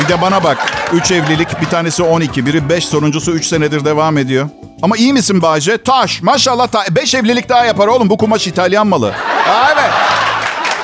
Bir 0.00 0.08
de 0.08 0.22
bana 0.22 0.44
bak. 0.44 0.58
3 0.92 1.10
evlilik. 1.10 1.60
Bir 1.60 1.66
tanesi 1.66 2.02
12. 2.02 2.46
Biri 2.46 2.68
5. 2.68 2.84
Sonuncusu 2.84 3.32
3 3.32 3.46
senedir 3.46 3.84
devam 3.84 4.18
ediyor. 4.18 4.48
Ama 4.82 4.96
iyi 4.96 5.12
misin 5.12 5.42
Bahçe? 5.42 5.82
Taş. 5.82 6.22
Maşallah. 6.22 6.68
5 6.90 7.14
evlilik 7.14 7.48
daha 7.48 7.64
yapar 7.64 7.86
oğlum. 7.86 8.10
Bu 8.10 8.16
kumaş 8.16 8.46
İtalyan 8.46 8.86
malı. 8.86 9.08
Aa, 9.48 9.72
evet. 9.72 9.90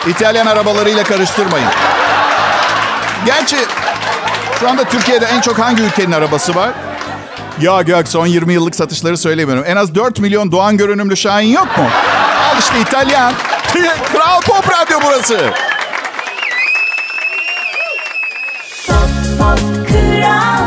İtalyan 0.06 0.46
arabalarıyla 0.46 1.04
karıştırmayın. 1.04 1.68
Gerçi 3.26 3.56
şu 4.60 4.68
anda 4.68 4.84
Türkiye'de 4.84 5.24
en 5.26 5.40
çok 5.40 5.58
hangi 5.58 5.82
ülkenin 5.82 6.12
arabası 6.12 6.54
var? 6.54 6.70
Ya 7.60 7.82
Gök 7.82 8.08
son 8.08 8.26
20 8.26 8.52
yıllık 8.52 8.76
satışları 8.76 9.16
söylemiyorum. 9.16 9.64
En 9.66 9.76
az 9.76 9.94
4 9.94 10.18
milyon 10.18 10.52
Doğan 10.52 10.76
görünümlü 10.76 11.16
Şahin 11.16 11.48
yok 11.48 11.78
mu? 11.78 11.84
Al 12.52 12.58
işte 12.58 12.80
İtalyan. 12.80 13.32
Kral 14.12 14.40
Pop 14.40 14.70
Radyo 14.70 14.98
burası. 15.04 15.50
Pop 18.86 19.08
Pop 19.38 19.88
Kral 19.88 20.61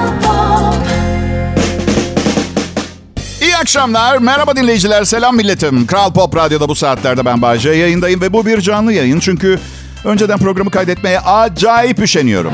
akşamlar. 3.65 4.17
Merhaba 4.17 4.55
dinleyiciler. 4.55 5.03
Selam 5.03 5.35
milletim. 5.35 5.87
Kral 5.87 6.13
Pop 6.13 6.35
Radyo'da 6.35 6.69
bu 6.69 6.75
saatlerde 6.75 7.25
ben 7.25 7.41
Bayce 7.41 7.69
yayındayım 7.69 8.21
ve 8.21 8.33
bu 8.33 8.45
bir 8.45 8.61
canlı 8.61 8.93
yayın. 8.93 9.19
Çünkü 9.19 9.59
önceden 10.03 10.37
programı 10.37 10.71
kaydetmeye 10.71 11.19
acayip 11.19 11.99
üşeniyorum. 11.99 12.53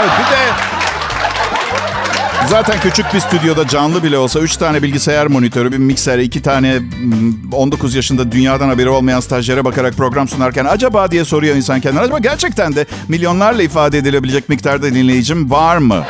Evet 0.00 0.10
bir 0.18 0.36
de 0.36 0.40
Zaten 2.48 2.80
küçük 2.80 3.14
bir 3.14 3.20
stüdyoda 3.20 3.68
canlı 3.68 4.02
bile 4.02 4.18
olsa 4.18 4.40
3 4.40 4.56
tane 4.56 4.82
bilgisayar 4.82 5.26
monitörü, 5.26 5.72
bir 5.72 5.78
mikser, 5.78 6.18
2 6.18 6.42
tane 6.42 6.78
mm, 6.78 7.52
19 7.52 7.94
yaşında 7.94 8.32
dünyadan 8.32 8.68
haberi 8.68 8.88
olmayan 8.88 9.20
stajyere 9.20 9.64
bakarak 9.64 9.94
program 9.94 10.28
sunarken 10.28 10.64
acaba 10.64 11.10
diye 11.10 11.24
soruyor 11.24 11.56
insan 11.56 11.80
kendine. 11.80 12.00
Acaba 12.00 12.18
gerçekten 12.18 12.74
de 12.76 12.86
milyonlarla 13.08 13.62
ifade 13.62 13.98
edilebilecek 13.98 14.48
miktarda 14.48 14.94
dinleyicim 14.94 15.50
var 15.50 15.76
mı? 15.76 16.04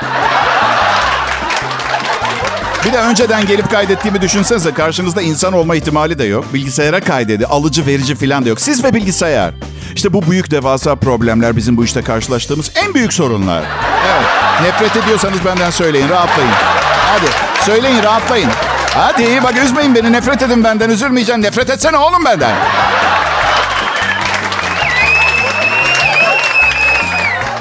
Bir 2.90 2.94
de 2.94 2.98
önceden 2.98 3.46
gelip 3.46 3.70
kaydettiğimi 3.70 4.20
düşünsenize 4.20 4.74
karşınızda 4.74 5.22
insan 5.22 5.52
olma 5.52 5.76
ihtimali 5.76 6.18
de 6.18 6.24
yok. 6.24 6.54
Bilgisayara 6.54 7.00
kaydedi, 7.00 7.46
alıcı 7.46 7.86
verici 7.86 8.14
falan 8.14 8.44
da 8.44 8.48
yok. 8.48 8.60
Siz 8.60 8.84
ve 8.84 8.94
bilgisayar. 8.94 9.54
İşte 9.94 10.12
bu 10.12 10.30
büyük 10.30 10.50
devasa 10.50 10.94
problemler 10.94 11.56
bizim 11.56 11.76
bu 11.76 11.84
işte 11.84 12.02
karşılaştığımız 12.02 12.70
en 12.74 12.94
büyük 12.94 13.12
sorunlar. 13.12 13.62
Evet, 14.06 14.26
nefret 14.62 15.04
ediyorsanız 15.04 15.44
benden 15.44 15.70
söyleyin, 15.70 16.08
rahatlayın. 16.08 16.50
Hadi, 17.06 17.26
söyleyin, 17.64 18.02
rahatlayın. 18.02 18.50
Hadi, 18.94 19.42
bak 19.42 19.56
üzmeyin 19.64 19.94
beni, 19.94 20.12
nefret 20.12 20.42
edin 20.42 20.64
benden, 20.64 20.90
üzülmeyeceğim. 20.90 21.42
Nefret 21.42 21.70
etsene 21.70 21.96
oğlum 21.96 22.24
benden. 22.24 22.56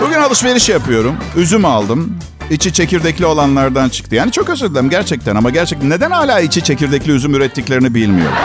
Bugün 0.02 0.20
alışveriş 0.20 0.70
yapıyorum. 0.70 1.18
Üzüm 1.36 1.66
aldım. 1.66 2.20
İçi 2.50 2.74
çekirdekli 2.74 3.26
olanlardan 3.26 3.90
çıktı. 3.90 4.16
Yani 4.16 4.32
çok 4.32 4.50
özür 4.50 4.70
dilerim 4.70 4.90
gerçekten 4.90 5.36
ama 5.36 5.50
gerçekten 5.50 5.90
neden 5.90 6.12
hala 6.12 6.40
içi 6.40 6.64
çekirdekli 6.64 7.12
üzüm 7.12 7.36
ürettiklerini 7.36 7.96
bilmiyorum. 7.96 8.36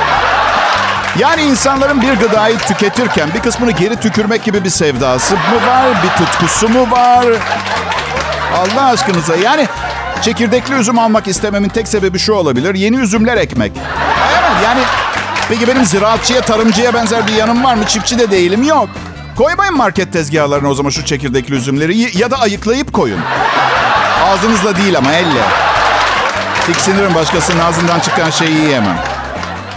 Yani 1.19 1.43
insanların 1.43 2.03
bir 2.03 2.13
gıdayı 2.13 2.59
tüketirken 2.59 3.29
bir 3.35 3.41
kısmını 3.41 3.71
geri 3.71 3.97
tükürmek 3.97 4.45
gibi 4.45 4.65
bir 4.65 4.71
sevdası 4.71 5.35
mı 5.35 5.67
var? 5.67 6.03
Bir 6.03 6.25
tutkusu 6.25 6.69
mu 6.69 6.91
var? 6.91 7.27
Allah 8.57 8.85
aşkınıza 8.85 9.37
yani 9.37 9.67
çekirdekli 10.23 10.75
üzüm 10.75 10.99
almak 10.99 11.29
istememin 11.29 11.69
tek 11.69 11.89
sebebi 11.89 12.19
şu 12.19 12.33
olabilir. 12.33 12.75
Yeni 12.75 12.97
üzümler 12.97 13.37
ekmek. 13.37 13.73
Evet 14.33 14.65
yani 14.65 14.81
peki 15.49 15.69
benim 15.69 15.85
ziraatçıya, 15.85 16.41
tarımcıya 16.41 16.95
benzer 16.95 17.27
bir 17.27 17.33
yanım 17.33 17.65
var 17.65 17.75
mı? 17.75 17.87
Çiftçi 17.87 18.19
de 18.19 18.31
değilim. 18.31 18.63
Yok. 18.63 18.89
Koymayın 19.37 19.77
market 19.77 20.13
tezgahlarına 20.13 20.69
o 20.69 20.75
zaman 20.75 20.91
şu 20.91 21.05
çekirdekli 21.05 21.55
üzümleri 21.55 22.19
ya 22.19 22.31
da 22.31 22.41
ayıklayıp 22.41 22.93
koyun. 22.93 23.21
Ağzınızla 24.25 24.77
değil 24.77 24.99
ama 24.99 25.13
elle. 25.13 25.43
Tiksinirim 26.67 27.15
başkasının 27.15 27.61
ağzından 27.61 28.01
çıkan 28.01 28.31
şeyi 28.31 28.57
yiyemem. 28.57 28.99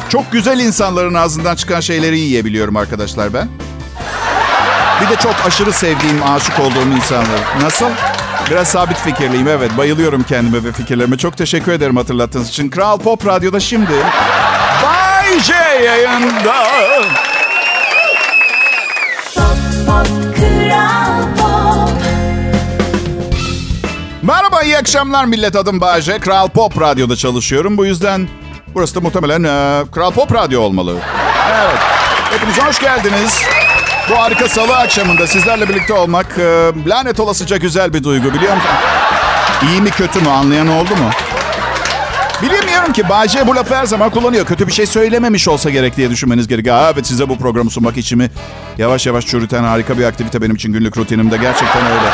Çok 0.10 0.32
güzel 0.32 0.60
insanların 0.60 1.14
ağzından 1.14 1.56
çıkan 1.56 1.80
şeyleri 1.80 2.20
yiyebiliyorum 2.20 2.78
arkadaşlar 2.78 3.34
ben. 3.34 3.50
Bir 5.02 5.10
de 5.10 5.22
çok 5.22 5.36
aşırı 5.48 5.74
sevdiğim, 5.74 6.24
aşık 6.24 6.60
olduğum 6.60 6.96
insanlar. 6.96 7.40
Nasıl? 7.62 7.90
Biraz 8.52 8.68
sabit 8.68 8.98
fikirliyim 8.98 9.48
evet. 9.48 9.78
Bayılıyorum 9.78 10.24
kendime 10.24 10.64
ve 10.64 10.72
fikirlerime. 10.72 11.18
Çok 11.18 11.38
teşekkür 11.38 11.72
ederim 11.72 11.98
hatırlattığınız 11.98 12.50
için. 12.50 12.70
Kral 12.70 12.98
Pop 12.98 13.26
Radyo'da 13.28 13.60
şimdi... 13.60 13.94
Bay 14.84 15.40
J 15.40 15.54
yayında. 15.86 16.68
İyi 24.64 24.78
akşamlar 24.78 25.26
millet 25.26 25.56
adım 25.56 25.82
Bayece. 25.82 26.20
Kral 26.20 26.48
Pop 26.48 26.82
Radyo'da 26.82 27.16
çalışıyorum. 27.16 27.78
Bu 27.78 27.86
yüzden 27.86 28.28
burası 28.76 28.96
da 28.96 29.00
muhtemelen 29.02 29.44
e, 29.44 29.86
Kral 29.92 30.12
Pop 30.12 30.34
Radyo 30.34 30.62
olmalı. 30.62 30.96
Evet. 31.52 31.78
Hepiniz 32.32 32.58
hoş 32.58 32.80
geldiniz. 32.80 33.42
Bu 34.10 34.20
harika 34.20 34.48
salı 34.48 34.78
akşamında 34.78 35.28
sizlerle 35.28 35.70
birlikte 35.70 35.94
olmak 35.94 36.38
e, 36.38 36.72
lanet 36.88 37.20
olasıca 37.20 37.58
güzel 37.58 37.94
bir 37.94 38.04
duygu 38.04 38.34
biliyor 38.34 38.56
musun? 38.56 38.70
İyi 39.70 39.82
mi 39.82 39.90
kötü 39.90 40.22
mü 40.22 40.30
anlayan 40.30 40.68
oldu 40.68 40.96
mu? 40.96 41.10
Bilemiyorum 42.42 42.94
ki 42.94 43.10
Bayce 43.10 43.48
bu 43.48 43.56
lafı 43.56 43.76
her 43.76 43.86
zaman 43.86 44.10
kullanıyor. 44.10 44.46
Kötü 44.46 44.68
bir 44.68 44.74
şey 44.74 44.86
söylememiş 44.86 45.48
olsa 45.48 45.70
gerek 45.70 45.98
diye 45.98 46.10
düşünmeniz 46.10 46.48
gerekiyor. 46.48 46.92
Evet 46.94 47.08
size 47.08 47.30
bu 47.30 47.38
programı 47.38 47.70
sunmak 47.70 47.98
içimi 47.98 48.32
yavaş 48.78 49.06
yavaş 49.06 49.26
çürüten 49.26 49.64
harika 49.64 49.98
bir 49.98 50.04
aktivite 50.04 50.42
benim 50.42 50.56
için 50.56 50.74
günlük 50.74 50.98
rutinimde. 50.98 51.38
Gerçekten 51.38 51.86
öyle. 51.86 52.10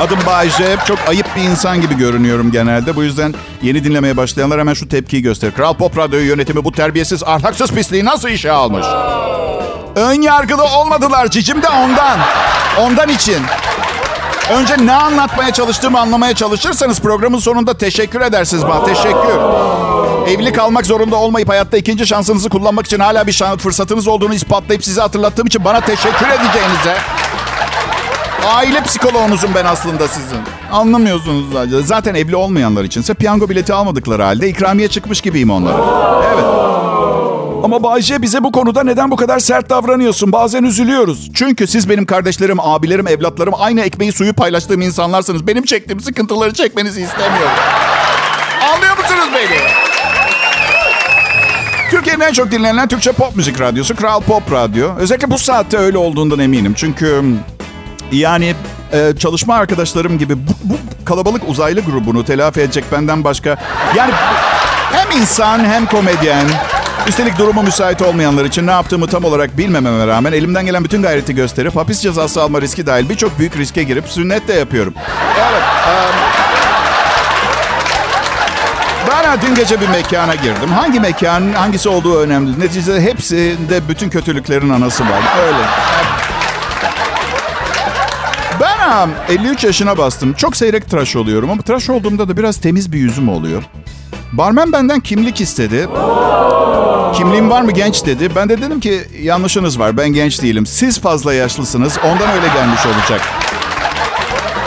Adım 0.00 0.18
Bayce. 0.26 0.76
Çok 0.86 0.98
ayıp 1.08 1.26
bir 1.36 1.42
insan 1.42 1.80
gibi 1.80 1.96
görünüyorum 1.96 2.52
genelde. 2.52 2.96
Bu 2.96 3.02
yüzden 3.02 3.34
yeni 3.62 3.84
dinlemeye 3.84 4.16
başlayanlar 4.16 4.60
hemen 4.60 4.74
şu 4.74 4.88
tepkiyi 4.88 5.22
gösterir. 5.22 5.52
Kral 5.52 5.74
Pop 5.74 5.98
Radyo 5.98 6.18
yönetimi 6.18 6.64
bu 6.64 6.72
terbiyesiz, 6.72 7.22
ahlaksız 7.24 7.70
pisliği 7.72 8.04
nasıl 8.04 8.28
işe 8.28 8.52
almış? 8.52 8.86
Ön 9.96 10.22
yargılı 10.22 10.64
olmadılar 10.64 11.30
cicim 11.30 11.62
de 11.62 11.68
ondan. 11.68 12.18
Ondan 12.80 13.08
için. 13.08 13.42
Önce 14.52 14.86
ne 14.86 14.92
anlatmaya 14.92 15.52
çalıştığımı 15.52 16.00
anlamaya 16.00 16.34
çalışırsanız 16.34 17.00
programın 17.00 17.38
sonunda 17.38 17.78
teşekkür 17.78 18.20
edersiniz 18.20 18.66
bana. 18.66 18.84
Teşekkür. 18.84 19.38
Evli 20.28 20.52
kalmak 20.52 20.86
zorunda 20.86 21.16
olmayıp 21.16 21.48
hayatta 21.48 21.76
ikinci 21.76 22.06
şansınızı 22.06 22.48
kullanmak 22.48 22.86
için 22.86 23.00
hala 23.00 23.26
bir 23.26 23.32
şans, 23.32 23.58
fırsatınız 23.58 24.08
olduğunu 24.08 24.34
ispatlayıp 24.34 24.84
size 24.84 25.00
hatırlattığım 25.00 25.46
için 25.46 25.64
bana 25.64 25.80
teşekkür 25.80 26.26
edeceğinize. 26.26 26.96
Aile 28.46 28.82
psikoloğunuzum 28.82 29.50
ben 29.54 29.64
aslında 29.64 30.08
sizin. 30.08 30.38
Anlamıyorsunuz 30.72 31.52
zaten. 31.52 31.80
Zaten 31.80 32.14
evli 32.14 32.36
olmayanlar 32.36 32.84
içinse 32.84 33.14
piyango 33.14 33.48
bileti 33.48 33.72
almadıkları 33.72 34.22
halde 34.22 34.48
ikramiye 34.48 34.88
çıkmış 34.88 35.20
gibiyim 35.20 35.50
onlara. 35.50 35.78
Evet. 36.34 36.44
Ama 37.64 37.82
Bayce 37.82 38.22
bize 38.22 38.44
bu 38.44 38.52
konuda 38.52 38.82
neden 38.84 39.10
bu 39.10 39.16
kadar 39.16 39.38
sert 39.38 39.70
davranıyorsun? 39.70 40.32
Bazen 40.32 40.62
üzülüyoruz. 40.64 41.30
Çünkü 41.34 41.66
siz 41.66 41.88
benim 41.88 42.06
kardeşlerim, 42.06 42.60
abilerim, 42.60 43.06
evlatlarım 43.08 43.54
aynı 43.58 43.80
ekmeği 43.80 44.12
suyu 44.12 44.34
paylaştığım 44.34 44.80
insanlarsınız. 44.80 45.46
Benim 45.46 45.64
çektiğim 45.64 46.00
sıkıntıları 46.00 46.54
çekmenizi 46.54 47.02
istemiyorum. 47.02 47.50
Anlıyor 48.74 48.96
musunuz 48.98 49.28
beni? 49.34 49.58
Türkiye'nin 51.90 52.20
en 52.20 52.32
çok 52.32 52.50
dinlenen 52.50 52.88
Türkçe 52.88 53.12
pop 53.12 53.36
müzik 53.36 53.60
radyosu 53.60 53.96
Kral 53.96 54.20
Pop 54.20 54.52
Radyo. 54.52 54.90
Özellikle 54.98 55.30
bu 55.30 55.38
saatte 55.38 55.78
öyle 55.78 55.98
olduğundan 55.98 56.38
eminim. 56.38 56.74
Çünkü 56.76 57.24
yani 58.12 58.54
e, 58.92 59.12
çalışma 59.18 59.54
arkadaşlarım 59.54 60.18
gibi 60.18 60.36
bu, 60.46 60.52
bu 60.64 60.74
kalabalık 61.04 61.48
uzaylı 61.48 61.80
grubunu 61.80 62.24
telafi 62.24 62.60
edecek 62.60 62.84
benden 62.92 63.24
başka... 63.24 63.56
Yani 63.96 64.12
hem 64.92 65.20
insan 65.20 65.64
hem 65.64 65.86
komedyen... 65.86 66.46
Üstelik 67.08 67.38
durumu 67.38 67.62
müsait 67.62 68.02
olmayanlar 68.02 68.44
için 68.44 68.66
ne 68.66 68.70
yaptığımı 68.70 69.06
tam 69.06 69.24
olarak 69.24 69.58
bilmememe 69.58 70.06
rağmen 70.06 70.32
elimden 70.32 70.66
gelen 70.66 70.84
bütün 70.84 71.02
gayreti 71.02 71.34
gösterip 71.34 71.76
hapis 71.76 72.00
cezası 72.00 72.42
alma 72.42 72.60
riski 72.60 72.86
dahil 72.86 73.08
birçok 73.08 73.38
büyük 73.38 73.56
riske 73.56 73.82
girip 73.82 74.08
sünnet 74.08 74.48
de 74.48 74.52
yapıyorum. 74.52 74.94
Evet. 75.38 75.62
Um, 75.86 76.14
ben 79.08 79.42
dün 79.42 79.54
gece 79.54 79.80
bir 79.80 79.88
mekana 79.88 80.34
girdim. 80.34 80.68
Hangi 80.74 81.00
mekan, 81.00 81.52
hangisi 81.52 81.88
olduğu 81.88 82.20
önemli. 82.20 82.60
Neticede 82.60 83.00
hepsinde 83.00 83.88
bütün 83.88 84.10
kötülüklerin 84.10 84.68
anası 84.68 85.04
var. 85.04 85.22
Öyle. 85.46 85.58
Ben 88.88 89.08
um, 89.08 89.10
53 89.28 89.64
yaşına 89.64 89.98
bastım. 89.98 90.32
Çok 90.32 90.56
seyrek 90.56 90.90
tıraş 90.90 91.16
oluyorum 91.16 91.50
ama 91.50 91.62
tıraş 91.62 91.90
olduğumda 91.90 92.28
da 92.28 92.36
biraz 92.36 92.56
temiz 92.56 92.92
bir 92.92 92.98
yüzüm 92.98 93.28
oluyor. 93.28 93.62
Barmen 94.32 94.72
benden 94.72 95.00
kimlik 95.00 95.40
istedi. 95.40 95.88
Kimliğim 97.14 97.50
var 97.50 97.62
mı 97.62 97.72
genç 97.72 98.06
dedi. 98.06 98.30
Ben 98.36 98.48
de 98.48 98.62
dedim 98.62 98.80
ki 98.80 99.00
yanlışınız 99.22 99.78
var 99.78 99.96
ben 99.96 100.08
genç 100.08 100.42
değilim. 100.42 100.66
Siz 100.66 101.00
fazla 101.00 101.34
yaşlısınız 101.34 101.98
ondan 102.04 102.30
öyle 102.30 102.46
gelmiş 102.54 102.86
olacak. 102.86 103.20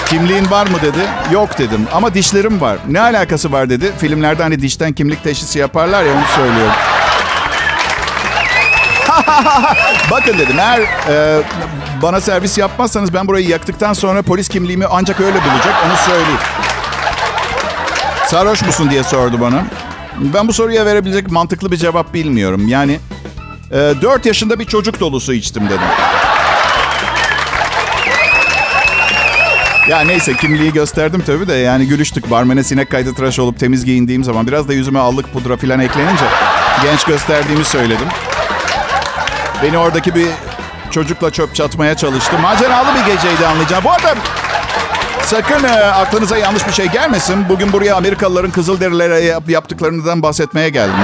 Kimliğin 0.05 0.51
var 0.51 0.67
mı 0.67 0.77
dedi. 0.81 1.07
Yok 1.31 1.57
dedim 1.57 1.87
ama 1.93 2.13
dişlerim 2.13 2.61
var. 2.61 2.77
Ne 2.89 3.01
alakası 3.01 3.51
var 3.51 3.69
dedi. 3.69 3.91
Filmlerde 3.97 4.43
hani 4.43 4.61
dişten 4.61 4.93
kimlik 4.93 5.23
teşhisi 5.23 5.59
yaparlar 5.59 6.03
ya 6.03 6.13
onu 6.13 6.25
söylüyorum. 6.35 6.73
Bakın 10.11 10.39
dedim 10.39 10.59
eğer 10.59 10.79
e, 11.09 11.43
bana 12.01 12.21
servis 12.21 12.57
yapmazsanız 12.57 13.13
ben 13.13 13.27
burayı 13.27 13.47
yaktıktan 13.47 13.93
sonra 13.93 14.21
polis 14.21 14.49
kimliğimi 14.49 14.85
ancak 14.85 15.19
öyle 15.19 15.35
bulacak 15.43 15.73
onu 15.85 15.97
söyleyeyim. 15.97 16.39
Sarhoş 18.27 18.61
musun 18.61 18.89
diye 18.89 19.03
sordu 19.03 19.41
bana. 19.41 19.63
Ben 20.17 20.47
bu 20.47 20.53
soruya 20.53 20.85
verebilecek 20.85 21.31
mantıklı 21.31 21.71
bir 21.71 21.77
cevap 21.77 22.13
bilmiyorum. 22.13 22.67
Yani 22.67 22.99
e, 23.71 23.75
4 23.75 24.25
yaşında 24.25 24.59
bir 24.59 24.65
çocuk 24.65 24.99
dolusu 24.99 25.33
içtim 25.33 25.65
dedim. 25.65 25.87
Ya 29.89 29.99
neyse 29.99 30.33
kimliği 30.33 30.73
gösterdim 30.73 31.23
tabii 31.25 31.47
de 31.47 31.53
yani 31.53 31.87
gülüştük. 31.87 32.31
Barmene 32.31 32.63
sinek 32.63 32.89
kaydı 32.89 33.13
tıraş 33.13 33.39
olup 33.39 33.59
temiz 33.59 33.85
giyindiğim 33.85 34.23
zaman 34.23 34.47
biraz 34.47 34.67
da 34.67 34.73
yüzüme 34.73 34.99
allık 34.99 35.33
pudra 35.33 35.57
falan 35.57 35.79
eklenince 35.79 36.25
genç 36.83 37.03
gösterdiğimi 37.03 37.65
söyledim. 37.65 38.07
Beni 39.63 39.77
oradaki 39.77 40.15
bir 40.15 40.27
çocukla 40.91 41.31
çöp 41.31 41.55
çatmaya 41.55 41.97
çalıştı. 41.97 42.39
Maceralı 42.41 42.87
bir 42.95 43.13
geceydi 43.13 43.47
anlayacağım. 43.47 43.83
Bu 43.83 43.91
arada 43.91 44.15
sakın 45.25 45.63
e, 45.63 45.71
aklınıza 45.71 46.37
yanlış 46.37 46.67
bir 46.67 46.73
şey 46.73 46.87
gelmesin. 46.87 47.49
Bugün 47.49 47.73
buraya 47.73 47.95
Amerikalıların 47.95 48.51
Kızılderililere 48.51 49.19
yap- 49.19 49.49
yaptıklarından 49.49 50.21
bahsetmeye 50.21 50.69
geldim. 50.69 50.95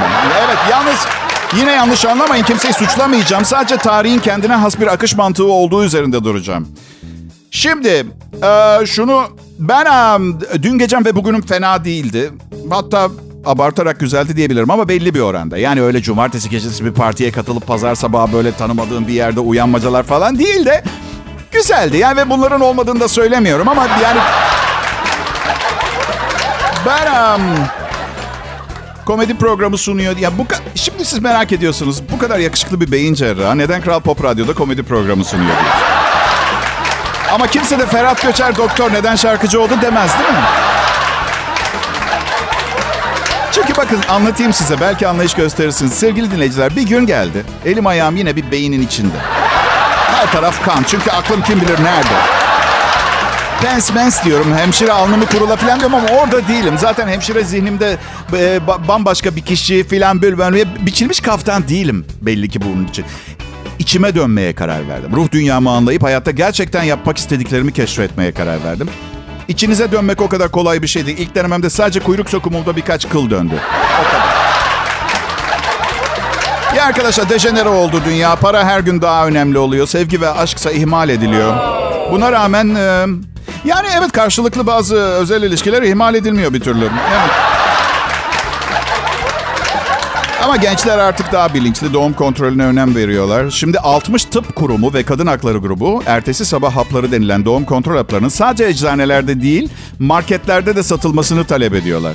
Evet 0.45 0.57
yalnız 0.71 1.05
yine 1.57 1.71
yanlış 1.71 2.05
anlamayın. 2.05 2.43
Kimseyi 2.43 2.73
suçlamayacağım. 2.73 3.45
Sadece 3.45 3.77
tarihin 3.77 4.19
kendine 4.19 4.55
has 4.55 4.79
bir 4.79 4.87
akış 4.87 5.15
mantığı 5.15 5.45
olduğu 5.51 5.83
üzerinde 5.83 6.23
duracağım. 6.23 6.67
Şimdi 7.51 8.05
e, 8.43 8.85
şunu 8.85 9.23
ben 9.59 9.85
e, 10.53 10.63
dün 10.63 10.77
gecem 10.77 11.05
ve 11.05 11.15
bugünüm 11.15 11.41
fena 11.41 11.85
değildi. 11.85 12.31
Hatta 12.69 13.09
abartarak 13.45 13.99
güzeldi 13.99 14.35
diyebilirim 14.37 14.71
ama 14.71 14.87
belli 14.87 15.13
bir 15.13 15.19
oranda. 15.19 15.57
Yani 15.57 15.81
öyle 15.81 16.01
cumartesi 16.01 16.49
gecesi 16.49 16.85
bir 16.85 16.91
partiye 16.93 17.31
katılıp 17.31 17.67
pazar 17.67 17.95
sabahı 17.95 18.33
böyle 18.33 18.51
tanımadığım 18.51 19.07
bir 19.07 19.13
yerde 19.13 19.39
uyanmacalar 19.39 20.03
falan 20.03 20.39
değil 20.39 20.65
de 20.65 20.83
güzeldi. 21.51 21.97
Yani 21.97 22.17
ve 22.17 22.29
bunların 22.29 22.61
olmadığını 22.61 22.99
da 22.99 23.07
söylemiyorum 23.07 23.67
ama 23.67 23.87
yani 24.03 24.19
ben 26.85 27.35
um, 27.35 27.41
komedi 29.05 29.37
programı 29.37 29.77
sunuyor. 29.77 30.17
Ya 30.17 30.37
bu 30.37 30.45
şimdi 30.75 31.05
siz 31.05 31.19
merak 31.19 31.51
ediyorsunuz. 31.51 32.01
Bu 32.11 32.17
kadar 32.17 32.39
yakışıklı 32.39 32.81
bir 32.81 32.91
beyin 32.91 33.13
cerrahı 33.13 33.57
neden 33.57 33.81
Kral 33.81 33.99
Pop 33.99 34.23
Radyo'da 34.23 34.53
komedi 34.53 34.83
programı 34.83 35.25
sunuyor 35.25 35.49
diye. 35.49 35.71
Ama 37.33 37.47
kimse 37.47 37.79
de 37.79 37.85
Ferhat 37.85 38.21
Göçer 38.21 38.57
doktor 38.57 38.93
neden 38.93 39.15
şarkıcı 39.15 39.61
oldu 39.61 39.73
demez 39.81 40.11
değil 40.19 40.29
mi? 40.29 40.45
Bakın 43.77 43.99
anlatayım 44.09 44.53
size 44.53 44.79
belki 44.81 45.07
anlayış 45.07 45.33
gösterirsiniz. 45.33 45.93
Sevgili 45.93 46.31
dinleyiciler 46.31 46.75
bir 46.75 46.87
gün 46.87 47.05
geldi. 47.05 47.45
Elim 47.65 47.87
ayağım 47.87 48.15
yine 48.15 48.35
bir 48.35 48.51
beynin 48.51 48.81
içinde. 48.81 49.17
Her 50.07 50.31
taraf 50.31 50.65
kan 50.65 50.83
çünkü 50.87 51.11
aklım 51.11 51.41
kim 51.41 51.61
bilir 51.61 51.83
nerede. 51.83 52.13
Pens 53.61 53.93
mens 53.93 54.25
diyorum. 54.25 54.53
Hemşire 54.57 54.91
alnımı 54.91 55.25
kurula 55.25 55.55
falan 55.55 55.79
diyorum 55.79 55.95
ama 55.95 56.07
orada 56.07 56.47
değilim. 56.47 56.73
Zaten 56.77 57.07
hemşire 57.07 57.43
zihnimde 57.43 57.97
e, 58.33 58.35
ba- 58.67 58.87
bambaşka 58.87 59.35
bir 59.35 59.41
kişi 59.41 59.83
falan 59.87 60.21
böyle 60.21 60.85
biçilmiş 60.85 61.19
kaftan 61.19 61.67
değilim 61.67 62.05
belli 62.21 62.49
ki 62.49 62.61
bunun 62.61 62.87
için. 62.87 63.05
İçime 63.79 64.15
dönmeye 64.15 64.55
karar 64.55 64.87
verdim. 64.89 65.11
Ruh 65.15 65.31
dünyamı 65.31 65.71
anlayıp 65.71 66.03
hayatta 66.03 66.31
gerçekten 66.31 66.83
yapmak 66.83 67.17
istediklerimi 67.17 67.73
keşfetmeye 67.73 68.31
karar 68.31 68.63
verdim. 68.63 68.89
İçinize 69.47 69.91
dönmek 69.91 70.21
o 70.21 70.29
kadar 70.29 70.51
kolay 70.51 70.81
bir 70.81 70.87
şey 70.87 71.05
değil. 71.05 71.17
İlk 71.17 71.35
denememde 71.35 71.69
sadece 71.69 71.99
kuyruk 71.99 72.29
sokumumda 72.29 72.75
birkaç 72.75 73.09
kıl 73.09 73.29
döndü. 73.29 73.53
O 74.01 74.03
kadar. 74.11 74.27
Ya 76.75 76.85
arkadaşlar 76.85 77.29
dejenere 77.29 77.69
oldu 77.69 78.01
dünya. 78.05 78.35
Para 78.35 78.65
her 78.65 78.79
gün 78.79 79.01
daha 79.01 79.27
önemli 79.27 79.57
oluyor. 79.57 79.87
Sevgi 79.87 80.21
ve 80.21 80.29
aşksa 80.29 80.71
ihmal 80.71 81.09
ediliyor. 81.09 81.53
Buna 82.11 82.31
rağmen 82.31 82.65
yani 83.65 83.87
evet 83.97 84.11
karşılıklı 84.11 84.67
bazı 84.67 84.95
özel 84.95 85.43
ilişkiler 85.43 85.81
ihmal 85.81 86.15
edilmiyor 86.15 86.53
bir 86.53 86.59
türlü. 86.59 86.85
Evet. 86.85 87.46
Ama 90.47 90.55
gençler 90.55 90.97
artık 90.97 91.31
daha 91.31 91.53
bilinçli 91.53 91.93
doğum 91.93 92.13
kontrolüne 92.13 92.65
önem 92.65 92.95
veriyorlar. 92.95 93.49
Şimdi 93.51 93.79
60 93.79 94.25
tıp 94.25 94.55
kurumu 94.55 94.93
ve 94.93 95.03
kadın 95.03 95.27
hakları 95.27 95.57
grubu 95.57 96.03
ertesi 96.05 96.45
sabah 96.45 96.75
hapları 96.75 97.11
denilen 97.11 97.45
doğum 97.45 97.65
kontrol 97.65 97.97
haplarının 97.97 98.29
sadece 98.29 98.65
eczanelerde 98.65 99.41
değil 99.41 99.69
marketlerde 99.99 100.75
de 100.75 100.83
satılmasını 100.83 101.45
talep 101.45 101.73
ediyorlar. 101.73 102.13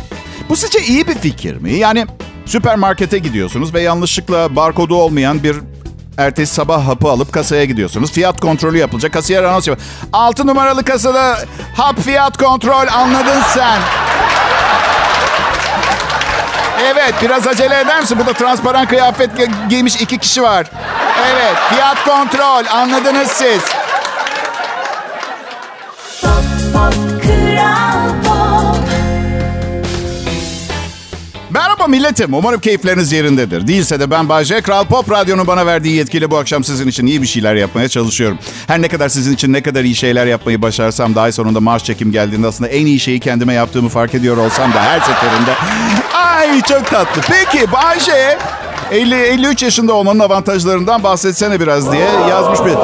Bu 0.49 0.57
sizce 0.57 0.81
iyi 0.81 1.07
bir 1.07 1.15
fikir 1.15 1.57
mi? 1.57 1.73
Yani 1.73 2.07
süpermarkete 2.47 3.19
gidiyorsunuz 3.19 3.75
ve 3.75 3.81
yanlışlıkla 3.81 4.57
barkodu 4.57 4.95
olmayan 4.95 5.43
bir 5.43 5.57
Ertesi 6.19 6.55
sabah 6.55 6.87
hapı 6.87 7.09
alıp 7.09 7.33
kasaya 7.33 7.65
gidiyorsunuz. 7.65 8.13
Fiyat 8.13 8.41
kontrolü 8.41 8.79
yapılacak. 8.79 9.13
Kasiyer 9.13 9.43
anons 9.43 9.69
yapıyor. 9.69 9.89
6 10.13 10.47
numaralı 10.47 10.85
kasada 10.85 11.39
hap 11.77 12.01
fiyat 12.01 12.37
kontrol 12.37 12.87
anladın 12.93 13.41
sen. 13.55 13.81
Evet 16.91 17.15
biraz 17.23 17.47
acele 17.47 17.81
eder 17.81 18.01
misin? 18.01 18.19
Burada 18.19 18.33
transparan 18.33 18.87
kıyafet 18.87 19.31
gi- 19.39 19.69
giymiş 19.69 19.97
iki 19.97 20.19
kişi 20.19 20.43
var. 20.43 20.67
Evet 21.33 21.55
fiyat 21.71 22.05
kontrol 22.05 22.65
anladınız 22.77 23.29
siz. 23.29 23.61
Pop 26.23 26.33
pop 26.73 27.23
kral 27.23 28.09
pop 28.25 28.83
Merhaba 31.51 31.87
milletim. 31.87 32.35
Umarım 32.35 32.61
keyifleriniz 32.61 33.13
yerindedir. 33.13 33.67
Değilse 33.67 34.01
de 34.01 34.11
ben 34.11 34.29
Bayce. 34.29 34.61
Kral 34.61 34.85
Pop 34.85 35.11
Radyo'nun 35.11 35.47
bana 35.47 35.67
verdiği 35.67 35.97
yetkiyle 35.97 36.31
bu 36.31 36.37
akşam 36.39 36.65
sizin 36.65 36.89
için 36.89 37.07
iyi 37.07 37.23
bir 37.23 37.27
şeyler 37.27 37.55
yapmaya 37.55 37.89
çalışıyorum. 37.89 38.39
Her 38.67 38.83
ne 38.83 38.89
kadar 38.89 39.09
sizin 39.09 39.35
için 39.35 39.53
ne 39.53 39.63
kadar 39.63 39.85
iyi 39.85 39.95
şeyler 39.95 40.27
yapmayı 40.27 40.63
başarsam 40.63 41.15
da 41.15 41.23
ay 41.23 41.33
sonunda 41.33 41.61
maaş 41.61 41.85
çekim 41.85 42.13
geldiğinde 42.13 42.47
aslında 42.47 42.71
en 42.71 42.87
iyi 42.87 43.01
şeyi 43.01 43.21
kendime 43.21 43.55
yaptığımı 43.55 43.89
fark 43.89 44.15
ediyor 44.15 44.37
olsam 44.37 44.73
da 44.73 44.83
her 44.83 45.01
seferinde. 45.01 45.51
Ay 46.43 46.63
çok 46.63 46.87
tatlı. 46.91 47.23
Peki 47.29 47.73
Bayce 47.73 48.39
50 48.91 49.15
53 49.15 49.63
yaşında 49.63 49.93
olmanın 49.93 50.19
avantajlarından 50.19 51.03
bahsetsene 51.03 51.61
biraz 51.61 51.93
diye 51.93 52.09
yazmış 52.31 52.61
bir. 52.61 52.75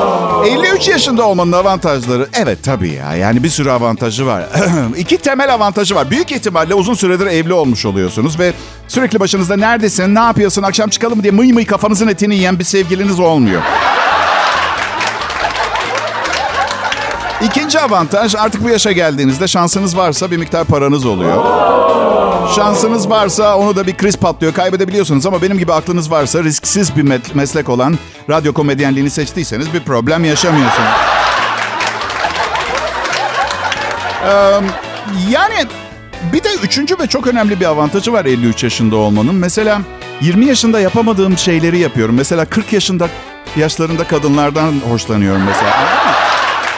53 0.51 0.89
yaşında 0.89 1.27
olmanın 1.27 1.53
avantajları 1.53 2.29
evet 2.33 2.59
tabii 2.65 2.93
ya. 2.93 3.15
Yani 3.15 3.43
bir 3.43 3.49
sürü 3.49 3.71
avantajı 3.71 4.27
var. 4.27 4.43
İki 4.97 5.19
temel 5.19 5.55
avantajı 5.55 5.95
var. 5.95 6.11
Büyük 6.11 6.33
ihtimalle 6.33 6.75
uzun 6.75 6.95
süredir 6.95 7.27
evli 7.27 7.53
olmuş 7.53 7.87
oluyorsunuz 7.87 8.39
ve 8.39 8.53
sürekli 8.89 9.21
başınızda 9.21 9.57
neredesin, 9.57 10.15
ne 10.15 10.21
yapıyorsun, 10.21 10.63
akşam 10.63 10.89
çıkalım 10.89 11.17
mı 11.17 11.23
diye 11.23 11.33
mıy 11.33 11.53
mıy 11.53 11.67
kafanızın 11.67 12.09
etini 12.09 12.35
yiyen 12.35 12.59
bir 12.59 12.65
sevgiliniz 12.65 13.21
olmuyor. 13.21 13.63
İkinci 17.43 17.81
avantaj 17.81 18.35
artık 18.35 18.65
bu 18.65 18.69
yaşa 18.69 18.93
geldiğinizde 18.93 19.49
şansınız 19.49 19.97
varsa 19.97 20.31
bir 20.31 20.37
miktar 20.37 20.65
paranız 20.65 21.07
oluyor. 21.07 21.45
Şansınız 22.57 23.11
varsa 23.11 23.57
onu 23.57 23.77
da 23.77 23.87
bir 23.87 23.97
kriz 23.97 24.17
patlıyor. 24.17 24.53
Kaybedebiliyorsunuz 24.55 25.27
ama 25.27 25.43
benim 25.43 25.59
gibi 25.59 25.73
aklınız 25.73 26.11
varsa 26.11 26.45
risksiz 26.45 26.97
bir 26.97 27.03
meslek 27.35 27.69
olan 27.69 27.99
radyo 28.31 28.53
komedyenliğini 28.53 29.11
seçtiyseniz 29.11 29.75
bir 29.75 29.81
problem 29.81 30.25
yaşamıyorsunuz. 30.25 30.89
Yani 35.31 35.67
bir 36.33 36.45
de 36.45 36.49
üçüncü 36.63 36.99
ve 36.99 37.07
çok 37.07 37.27
önemli 37.27 37.61
bir 37.61 37.67
avantajı 37.67 38.13
var 38.13 38.25
53 38.25 38.65
yaşında 38.65 38.97
olmanın. 38.97 39.35
Mesela 39.35 39.81
20 40.21 40.47
yaşında 40.47 40.81
yapamadığım 40.81 41.39
şeyleri 41.39 41.79
yapıyorum. 41.79 42.15
Mesela 42.15 42.45
40 42.45 42.73
yaşında 42.73 43.09
yaşlarında 43.57 44.05
kadınlardan 44.05 44.75
hoşlanıyorum 44.91 45.43
mesela. 45.47 45.98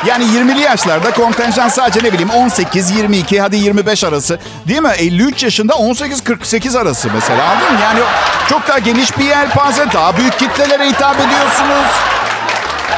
Yani 0.07 0.25
20'li 0.25 0.61
yaşlarda 0.61 1.11
kontenjan 1.11 1.69
sadece 1.69 2.01
ne 2.09 2.13
bileyim 2.13 2.31
18, 2.31 2.91
22 2.91 3.41
hadi 3.41 3.57
25 3.57 4.05
arası. 4.05 4.39
Değil 4.69 4.81
mi? 4.83 4.93
53 4.99 5.43
yaşında 5.43 5.73
18-48 5.73 6.79
arası 6.79 7.09
mesela 7.15 7.45
anladın 7.45 7.73
mı? 7.73 7.81
Yani 7.83 8.01
çok 8.49 8.69
daha 8.69 8.79
geniş 8.79 9.19
bir 9.19 9.25
yelpaze, 9.25 9.87
daha 9.93 10.17
büyük 10.17 10.39
kitlelere 10.39 10.89
hitap 10.89 11.17
ediyorsunuz. 11.17 11.87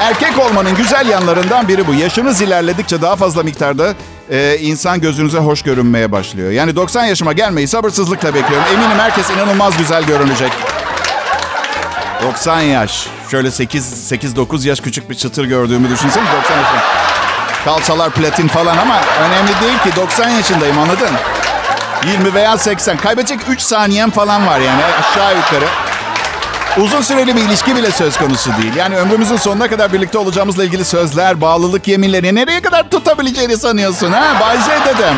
Erkek 0.01 0.39
olmanın 0.39 0.75
güzel 0.75 1.09
yanlarından 1.09 1.69
biri 1.69 1.87
bu. 1.87 1.95
Yaşınız 1.95 2.41
ilerledikçe 2.41 3.03
daha 3.03 3.17
fazla 3.17 3.43
miktarda 3.43 3.95
e, 4.31 4.59
insan 4.59 5.01
gözünüze 5.01 5.39
hoş 5.39 5.63
görünmeye 5.63 6.13
başlıyor. 6.13 6.51
Yani 6.51 6.77
90 6.77 7.05
yaşıma 7.05 7.33
gelmeyi 7.33 7.69
sabırsızlıkla 7.69 8.35
bekliyorum. 8.35 8.67
Eminim 8.75 8.99
herkes 8.99 9.31
inanılmaz 9.31 9.77
güzel 9.77 10.05
görünecek. 10.05 10.53
90 12.23 12.61
yaş. 12.61 13.07
Şöyle 13.33 13.51
8 13.51 13.85
8 14.09 14.37
9 14.37 14.65
yaş 14.65 14.81
küçük 14.81 15.11
bir 15.11 15.15
çıtır 15.15 15.45
gördüğümü 15.45 15.91
düşünsene 15.91 16.25
90 16.37 16.57
yaşında. 16.57 16.83
Kalçalar 17.65 18.11
platin 18.11 18.49
falan 18.49 18.79
ama 18.79 19.01
önemli 19.21 19.49
değil 19.49 19.79
ki 19.79 20.01
90 20.01 20.31
yaşındayım 20.31 20.79
anladın? 20.79 21.09
20 22.07 22.35
veya 22.35 22.59
80. 22.59 22.97
Kaybedecek 22.97 23.41
3 23.49 23.61
saniyem 23.61 24.11
falan 24.11 24.47
var 24.47 24.61
yani 24.61 24.83
aşağı 24.85 25.37
yukarı. 25.37 25.65
Uzun 26.85 27.01
süreli 27.01 27.37
bir 27.37 27.41
ilişki 27.41 27.77
bile 27.77 27.91
söz 27.91 28.17
konusu 28.17 28.51
değil. 28.63 28.75
Yani 28.77 28.97
ömrümüzün 28.97 29.37
sonuna 29.37 29.69
kadar 29.69 29.93
birlikte 29.93 30.19
olacağımızla 30.19 30.65
ilgili 30.65 30.85
sözler, 30.85 31.41
bağlılık 31.41 31.89
yeminleri 31.89 32.35
nereye 32.35 32.63
kadar 32.63 32.91
tutabileceğini 32.91 33.57
sanıyorsun 33.57 34.13
ha? 34.13 34.41
Bay 34.41 34.57
Z 34.57 34.67
dedem. 34.87 35.15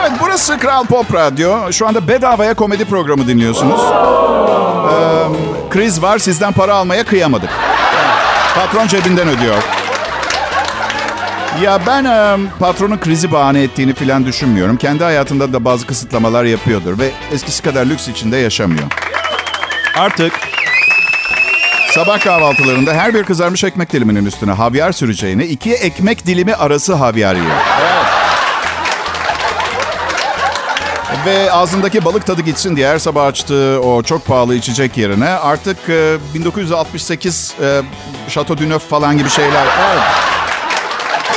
Evet 0.00 0.12
burası 0.20 0.58
Kral 0.58 0.84
Pop 0.84 1.14
Radyo. 1.14 1.72
Şu 1.72 1.88
anda 1.88 2.08
bedavaya 2.08 2.54
komedi 2.54 2.84
programı 2.84 3.26
dinliyorsunuz. 3.26 3.80
Kriz 5.70 6.02
var 6.02 6.18
sizden 6.18 6.52
para 6.52 6.74
almaya 6.74 7.04
kıyamadık. 7.04 7.50
Patron 8.54 8.86
cebinden 8.86 9.28
ödüyor. 9.28 9.62
Ya 11.62 11.80
ben 11.86 12.04
e, 12.04 12.36
patronun 12.58 12.98
krizi 12.98 13.32
bahane 13.32 13.62
ettiğini 13.62 13.94
falan 13.94 14.26
düşünmüyorum. 14.26 14.76
Kendi 14.76 15.04
hayatında 15.04 15.52
da 15.52 15.64
bazı 15.64 15.86
kısıtlamalar 15.86 16.44
yapıyordur 16.44 16.98
ve 16.98 17.10
eskisi 17.32 17.62
kadar 17.62 17.86
lüks 17.86 18.08
içinde 18.08 18.36
yaşamıyor. 18.36 18.84
Artık 19.96 20.32
sabah 21.90 22.20
kahvaltılarında 22.20 22.94
her 22.94 23.14
bir 23.14 23.24
kızarmış 23.24 23.64
ekmek 23.64 23.92
diliminin 23.92 24.26
üstüne 24.26 24.52
havyar 24.52 24.92
süreceğine 24.92 25.46
iki 25.46 25.74
ekmek 25.74 26.26
dilimi 26.26 26.54
arası 26.54 26.94
havyar 26.94 27.34
yiyor. 27.34 27.56
Ve 31.26 31.52
ağzındaki 31.52 32.04
balık 32.04 32.26
tadı 32.26 32.42
gitsin 32.42 32.76
diye 32.76 32.88
her 32.88 32.98
sabah 32.98 33.26
açtığı 33.26 33.80
o 33.80 34.02
çok 34.02 34.26
pahalı 34.26 34.54
içecek 34.54 34.96
yerine 34.96 35.28
artık 35.28 35.76
e, 35.88 36.16
1968 36.34 37.54
e, 37.62 37.82
Chateau 38.28 38.58
du 38.58 38.68
Neuf 38.68 38.88
falan 38.88 39.18
gibi 39.18 39.30
şeyler. 39.30 39.66
Evet. 39.90 40.02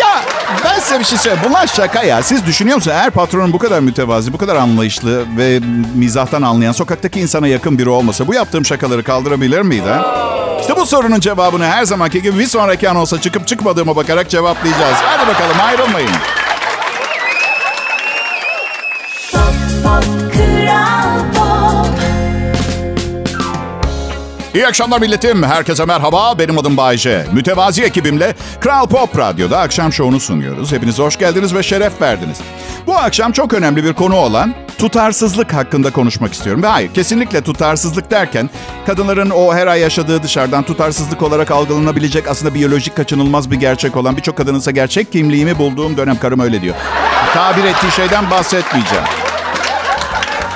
Ya 0.01 0.21
ben 0.63 0.79
size 0.79 0.99
bir 0.99 1.03
şey 1.03 1.17
söyleyeyim. 1.17 1.45
Bunlar 1.49 1.67
şaka 1.67 2.03
ya. 2.03 2.23
Siz 2.23 2.45
düşünüyor 2.45 2.75
musunuz? 2.75 2.97
Eğer 2.99 3.11
patronun 3.11 3.53
bu 3.53 3.57
kadar 3.59 3.79
mütevazi, 3.79 4.33
bu 4.33 4.37
kadar 4.37 4.55
anlayışlı 4.55 5.25
ve 5.37 5.59
mizahtan 5.95 6.41
anlayan 6.41 6.71
sokaktaki 6.71 7.19
insana 7.19 7.47
yakın 7.47 7.77
biri 7.77 7.89
olmasa 7.89 8.27
bu 8.27 8.33
yaptığım 8.33 8.65
şakaları 8.65 9.03
kaldırabilir 9.03 9.61
miydi? 9.61 9.93
İşte 10.61 10.75
bu 10.75 10.85
sorunun 10.85 11.19
cevabını 11.19 11.65
her 11.65 11.83
zamanki 11.83 12.21
gibi 12.21 12.39
bir 12.39 12.47
sonraki 12.47 12.89
anonsa 12.89 13.21
çıkıp 13.21 13.47
çıkmadığıma 13.47 13.95
bakarak 13.95 14.29
cevaplayacağız. 14.29 14.97
Hadi 15.03 15.27
bakalım 15.27 15.57
ayrılmayın. 15.67 16.09
İyi 24.55 24.67
akşamlar 24.67 24.99
milletim. 24.99 25.43
Herkese 25.43 25.85
merhaba. 25.85 26.39
Benim 26.39 26.57
adım 26.57 26.77
Bayce. 26.77 27.25
Mütevazi 27.33 27.83
ekibimle 27.83 28.35
Kral 28.59 28.87
Pop 28.87 29.17
Radyo'da 29.17 29.59
akşam 29.59 29.93
şovunu 29.93 30.19
sunuyoruz. 30.19 30.71
Hepiniz 30.71 30.99
hoş 30.99 31.17
geldiniz 31.17 31.55
ve 31.55 31.63
şeref 31.63 32.01
verdiniz. 32.01 32.37
Bu 32.87 32.95
akşam 32.97 33.31
çok 33.31 33.53
önemli 33.53 33.83
bir 33.83 33.93
konu 33.93 34.15
olan 34.15 34.53
tutarsızlık 34.77 35.53
hakkında 35.53 35.91
konuşmak 35.91 36.33
istiyorum. 36.33 36.63
Ve 36.63 36.67
hayır, 36.67 36.93
kesinlikle 36.93 37.41
tutarsızlık 37.41 38.11
derken 38.11 38.49
kadınların 38.85 39.29
o 39.29 39.53
her 39.53 39.67
ay 39.67 39.79
yaşadığı 39.79 40.23
dışarıdan 40.23 40.63
tutarsızlık 40.63 41.21
olarak 41.21 41.51
algılanabilecek 41.51 42.27
aslında 42.27 42.53
biyolojik 42.53 42.95
kaçınılmaz 42.95 43.51
bir 43.51 43.55
gerçek 43.55 43.97
olan 43.97 44.17
birçok 44.17 44.37
kadının 44.37 44.59
ise 44.59 44.71
gerçek 44.71 45.11
kimliğimi 45.11 45.57
bulduğum 45.57 45.97
dönem 45.97 46.17
karım 46.17 46.39
öyle 46.39 46.61
diyor. 46.61 46.75
Tabir 47.33 47.63
ettiği 47.63 47.91
şeyden 47.91 48.31
bahsetmeyeceğim. 48.31 49.30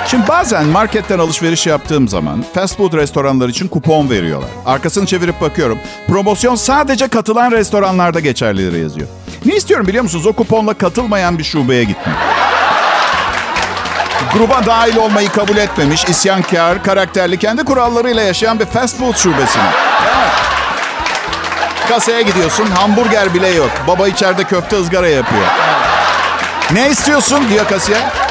Şimdi 0.08 0.28
bazen 0.28 0.66
marketten 0.66 1.18
alışveriş 1.18 1.66
yaptığım 1.66 2.08
zaman 2.08 2.44
fast 2.54 2.76
food 2.76 2.92
restoranlar 2.92 3.48
için 3.48 3.68
kupon 3.68 4.10
veriyorlar. 4.10 4.50
Arkasını 4.66 5.06
çevirip 5.06 5.40
bakıyorum. 5.40 5.78
Promosyon 6.08 6.54
sadece 6.54 7.08
katılan 7.08 7.50
restoranlarda 7.50 8.20
geçerlidir 8.20 8.82
yazıyor. 8.82 9.08
Ne 9.44 9.54
istiyorum 9.54 9.86
biliyor 9.86 10.02
musunuz? 10.02 10.26
O 10.26 10.32
kuponla 10.32 10.74
katılmayan 10.74 11.38
bir 11.38 11.44
şubeye 11.44 11.84
gitmek. 11.84 12.16
Gruba 14.34 14.66
dahil 14.66 14.96
olmayı 14.96 15.28
kabul 15.28 15.56
etmemiş, 15.56 16.04
isyankar, 16.04 16.84
karakterli, 16.84 17.38
kendi 17.38 17.64
kurallarıyla 17.64 18.22
yaşayan 18.22 18.60
bir 18.60 18.64
fast 18.64 18.98
food 18.98 19.14
şubesine. 19.16 19.62
Evet. 20.06 20.32
Kasaya 21.88 22.20
gidiyorsun, 22.20 22.66
hamburger 22.66 23.34
bile 23.34 23.48
yok. 23.48 23.70
Baba 23.88 24.08
içeride 24.08 24.44
köfte 24.44 24.76
ızgara 24.76 25.08
yapıyor. 25.08 25.46
Ne 26.72 26.90
istiyorsun 26.90 27.48
diyor 27.48 27.68
kasiyer. 27.68 28.25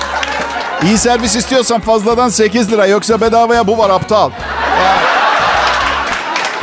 İyi 0.83 0.97
servis 0.97 1.35
istiyorsan 1.35 1.81
fazladan 1.81 2.29
8 2.29 2.71
lira 2.71 2.85
yoksa 2.85 3.21
bedavaya 3.21 3.67
bu 3.67 3.77
var 3.77 3.89
aptal. 3.89 4.31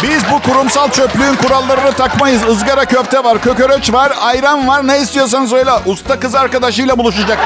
Biz 0.03 0.23
bu 0.31 0.43
kurumsal 0.43 0.91
çöplüğün 0.91 1.35
kurallarını 1.35 1.93
takmayız. 1.93 2.43
Izgara 2.49 2.85
köfte 2.85 3.25
var, 3.25 3.41
kököreç 3.41 3.93
var, 3.93 4.13
ayran 4.21 4.69
var. 4.69 4.87
Ne 4.87 4.99
istiyorsan 4.99 5.47
söyle. 5.47 5.71
Usta 5.87 6.21
kız 6.21 6.35
arkadaşıyla 6.35 6.99
buluşacak 6.99 7.39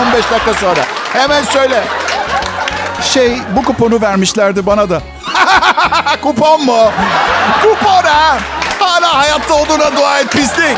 10 0.00 0.06
15 0.06 0.30
dakika 0.30 0.54
sonra. 0.54 0.80
Hemen 1.12 1.42
söyle. 1.42 1.84
Şey, 3.02 3.38
bu 3.56 3.62
kuponu 3.64 4.00
vermişlerdi 4.02 4.66
bana 4.66 4.90
da. 4.90 5.02
Kupon 6.22 6.64
mu? 6.64 6.92
Kupon 7.62 8.04
ha? 8.08 8.38
Hala 8.80 9.18
hayatta 9.18 9.54
olduğuna 9.54 9.96
dua 9.96 10.18
et 10.20 10.30
pislik. 10.32 10.76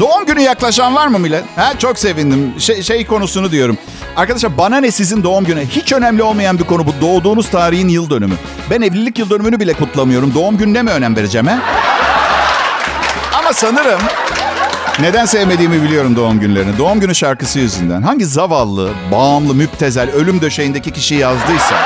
Doğum 0.00 0.26
günü 0.26 0.40
yaklaşan 0.40 0.94
var 0.94 1.06
mı 1.06 1.18
millet? 1.18 1.44
Ha, 1.56 1.72
çok 1.78 1.98
sevindim. 1.98 2.54
Şey, 2.58 2.82
şey 2.82 3.06
konusunu 3.06 3.50
diyorum. 3.50 3.78
Arkadaşlar 4.16 4.58
bana 4.58 4.76
ne 4.76 4.90
sizin 4.90 5.22
doğum 5.22 5.44
günü? 5.44 5.66
Hiç 5.66 5.92
önemli 5.92 6.22
olmayan 6.22 6.58
bir 6.58 6.64
konu 6.64 6.86
bu. 6.86 6.92
Doğduğunuz 7.00 7.50
tarihin 7.50 7.88
yıl 7.88 8.10
dönümü. 8.10 8.34
Ben 8.70 8.80
evlilik 8.80 9.18
yıl 9.18 9.30
dönümünü 9.30 9.60
bile 9.60 9.72
kutlamıyorum. 9.72 10.34
Doğum 10.34 10.56
gününe 10.58 10.82
mi 10.82 10.90
önem 10.90 11.16
vereceğim 11.16 11.48
he? 11.48 11.58
Ama 13.38 13.52
sanırım 13.52 14.00
neden 15.00 15.24
sevmediğimi 15.24 15.82
biliyorum 15.82 16.16
doğum 16.16 16.40
günlerini. 16.40 16.78
Doğum 16.78 17.00
günü 17.00 17.14
şarkısı 17.14 17.58
yüzünden. 17.58 18.02
Hangi 18.02 18.26
zavallı, 18.26 18.90
bağımlı, 19.12 19.54
müptezel, 19.54 20.10
ölüm 20.10 20.40
döşeğindeki 20.40 20.90
kişi 20.90 21.14
yazdıysa. 21.14 21.76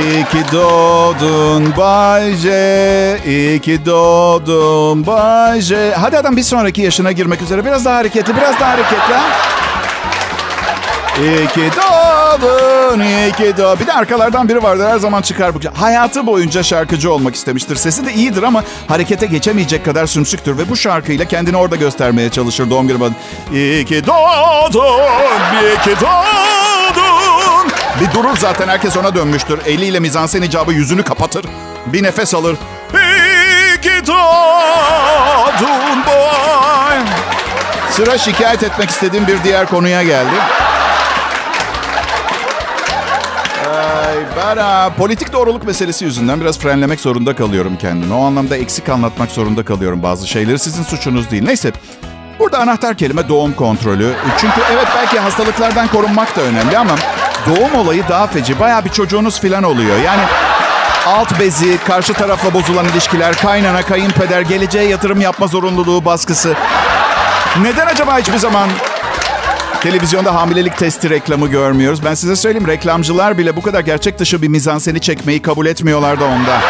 İyi 0.00 0.24
ki 0.24 0.52
doğdun 0.52 1.76
Bay 1.76 2.32
J. 2.34 3.18
İyi 3.26 3.58
ki 3.60 3.86
doğdun 3.86 5.06
Bay 5.06 5.60
J. 5.60 5.94
Hadi 5.94 6.18
adam 6.18 6.36
bir 6.36 6.42
sonraki 6.42 6.82
yaşına 6.82 7.12
girmek 7.12 7.42
üzere. 7.42 7.64
Biraz 7.64 7.84
daha 7.84 7.96
hareketli, 7.96 8.36
biraz 8.36 8.60
daha 8.60 8.70
hareketli. 8.70 9.14
ha? 9.14 9.22
İyi 11.22 11.46
ki 11.46 11.70
doğdun, 11.76 13.00
iyi 13.00 13.32
ki 13.32 13.56
doğdun. 13.58 13.80
Bir 13.80 13.86
de 13.86 13.92
arkalardan 13.92 14.48
biri 14.48 14.62
vardır 14.62 14.88
her 14.88 14.98
zaman 14.98 15.22
çıkar 15.22 15.54
bu. 15.54 15.58
Hayatı 15.74 16.26
boyunca 16.26 16.62
şarkıcı 16.62 17.12
olmak 17.12 17.34
istemiştir. 17.34 17.76
Sesi 17.76 18.06
de 18.06 18.12
iyidir 18.12 18.42
ama 18.42 18.64
harekete 18.88 19.26
geçemeyecek 19.26 19.84
kadar 19.84 20.06
sümsüktür. 20.06 20.58
Ve 20.58 20.68
bu 20.70 20.76
şarkıyla 20.76 21.24
kendini 21.24 21.56
orada 21.56 21.76
göstermeye 21.76 22.30
çalışır 22.30 22.70
doğum 22.70 22.88
günü. 22.88 22.98
İyi 23.52 23.84
ki 23.84 24.06
doğdun, 24.06 24.82
iyi 25.62 25.78
ki 25.84 26.00
doğdun. 26.00 26.61
Bir 28.02 28.14
durur 28.14 28.36
zaten 28.36 28.68
herkes 28.68 28.96
ona 28.96 29.14
dönmüştür. 29.14 29.58
Eliyle 29.66 30.00
mizansen 30.00 30.42
icabı 30.42 30.72
yüzünü 30.72 31.02
kapatır. 31.02 31.44
Bir 31.86 32.02
nefes 32.02 32.34
alır. 32.34 32.56
İyi 32.94 33.80
ki 33.80 34.06
doğdun. 34.06 36.02
Sıra 37.90 38.18
şikayet 38.18 38.62
etmek 38.62 38.90
istediğim 38.90 39.26
bir 39.26 39.44
diğer 39.44 39.66
konuya 39.66 40.02
geldi. 40.02 40.34
Ben 44.36 44.56
ha, 44.56 44.90
politik 44.98 45.32
doğruluk 45.32 45.64
meselesi 45.64 46.04
yüzünden 46.04 46.40
biraz 46.40 46.58
frenlemek 46.58 47.00
zorunda 47.00 47.36
kalıyorum 47.36 47.76
kendimi. 47.76 48.14
O 48.14 48.24
anlamda 48.24 48.56
eksik 48.56 48.88
anlatmak 48.88 49.30
zorunda 49.30 49.64
kalıyorum 49.64 50.02
bazı 50.02 50.28
şeyleri. 50.28 50.58
Sizin 50.58 50.82
suçunuz 50.82 51.30
değil. 51.30 51.44
Neyse. 51.44 51.72
Burada 52.38 52.58
anahtar 52.58 52.96
kelime 52.96 53.28
doğum 53.28 53.52
kontrolü. 53.52 54.12
Çünkü 54.38 54.60
evet 54.72 54.86
belki 54.96 55.18
hastalıklardan 55.18 55.88
korunmak 55.88 56.36
da 56.36 56.40
önemli 56.40 56.78
ama 56.78 56.94
doğum 57.46 57.74
olayı 57.74 58.02
daha 58.08 58.26
feci. 58.26 58.60
Bayağı 58.60 58.84
bir 58.84 58.90
çocuğunuz 58.90 59.40
falan 59.40 59.62
oluyor. 59.62 59.96
Yani 60.04 60.22
alt 61.06 61.40
bezi, 61.40 61.78
karşı 61.86 62.12
tarafla 62.12 62.54
bozulan 62.54 62.88
ilişkiler, 62.88 63.36
kaynana, 63.36 63.82
kayınpeder, 63.82 64.40
geleceğe 64.40 64.88
yatırım 64.88 65.20
yapma 65.20 65.46
zorunluluğu 65.46 66.04
baskısı. 66.04 66.54
Neden 67.62 67.86
acaba 67.86 68.18
hiçbir 68.18 68.38
zaman 68.38 68.68
Televizyonda 69.82 70.34
hamilelik 70.34 70.78
testi 70.78 71.10
reklamı 71.10 71.48
görmüyoruz. 71.48 72.04
Ben 72.04 72.14
size 72.14 72.36
söyleyeyim 72.36 72.68
reklamcılar 72.68 73.38
bile 73.38 73.56
bu 73.56 73.62
kadar 73.62 73.80
gerçek 73.80 74.18
dışı 74.18 74.42
bir 74.42 74.48
mizanseni 74.48 75.00
çekmeyi 75.00 75.42
kabul 75.42 75.66
etmiyorlar 75.66 76.20
da 76.20 76.24
onda. 76.24 76.60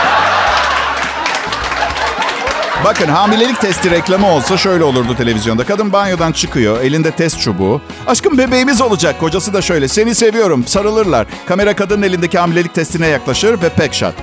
Bakın 2.84 3.08
hamilelik 3.08 3.60
testi 3.60 3.90
reklamı 3.90 4.28
olsa 4.30 4.56
şöyle 4.56 4.84
olurdu 4.84 5.16
televizyonda. 5.16 5.64
Kadın 5.66 5.92
banyodan 5.92 6.32
çıkıyor, 6.32 6.80
elinde 6.80 7.10
test 7.10 7.40
çubuğu. 7.40 7.80
Aşkım 8.06 8.38
bebeğimiz 8.38 8.80
olacak. 8.80 9.20
Kocası 9.20 9.54
da 9.54 9.62
şöyle, 9.62 9.88
seni 9.88 10.14
seviyorum, 10.14 10.66
sarılırlar. 10.66 11.26
Kamera 11.46 11.76
kadının 11.76 12.02
elindeki 12.02 12.38
hamilelik 12.38 12.74
testine 12.74 13.06
yaklaşır 13.06 13.62
ve 13.62 13.68
pek 13.68 13.94
shot. 13.94 14.14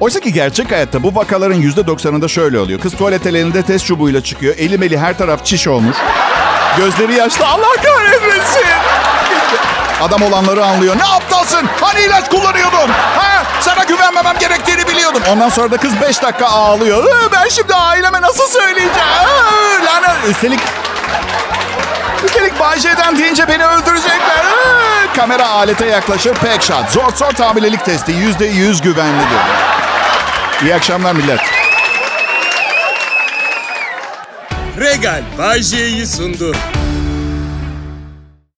Oysa 0.00 0.20
ki 0.20 0.32
gerçek 0.32 0.70
hayatta 0.72 1.02
bu 1.02 1.14
vakaların 1.14 1.62
%90'ında 1.62 2.28
şöyle 2.28 2.58
oluyor. 2.58 2.80
Kız 2.80 2.94
tuvalet 2.96 3.26
elinde 3.26 3.62
test 3.62 3.86
çubuğuyla 3.86 4.20
çıkıyor. 4.20 4.54
Eli 4.58 4.78
meli 4.78 4.98
her 4.98 5.18
taraf 5.18 5.44
çiş 5.44 5.68
olmuş. 5.68 5.96
Gözleri 6.76 7.14
yaşlı. 7.14 7.46
Allah 7.46 7.72
kahretmesin. 7.84 8.64
Adam 10.02 10.22
olanları 10.22 10.64
anlıyor. 10.64 10.96
Ne 10.98 11.04
aptalsın? 11.04 11.68
Hani 11.80 12.00
ilaç 12.00 12.30
kullanıyordun? 12.30 12.88
Ha? 13.16 13.42
Sana 13.60 13.84
güvenmemem 13.84 14.38
gerektiğini 14.38 14.88
biliyordum. 14.88 15.22
Ondan 15.32 15.48
sonra 15.48 15.70
da 15.70 15.76
kız 15.76 16.00
5 16.00 16.22
dakika 16.22 16.46
ağlıyor. 16.46 17.04
Ee, 17.04 17.32
Ben 17.32 17.48
şimdi 17.48 17.74
aileme 17.74 18.22
nasıl 18.22 18.46
söyleyeceğim? 18.46 18.92
Ee, 19.24 19.84
Lanet. 19.84 20.28
Üstelik 20.30 20.60
Üstelik 22.24 22.60
Bay 22.60 22.78
J'den 22.80 23.18
deyince 23.18 23.48
beni 23.48 23.66
öldürecekler. 23.66 24.44
Ee, 24.44 25.16
Kamera 25.16 25.48
alete 25.48 25.86
yaklaşır. 25.86 26.34
Pek 26.34 26.62
shot. 26.62 26.90
Zor 26.90 27.12
zor 27.16 27.32
hamilelik 27.44 27.84
testi. 27.84 28.12
Yüzde 28.12 28.46
yüz 28.46 28.80
güvenlidir. 28.82 29.38
İyi 30.62 30.74
akşamlar 30.74 31.12
millet. 31.12 31.40
Regal 34.80 35.22
Bay 35.38 35.62
J'yi 35.62 36.06
sundu. 36.06 36.52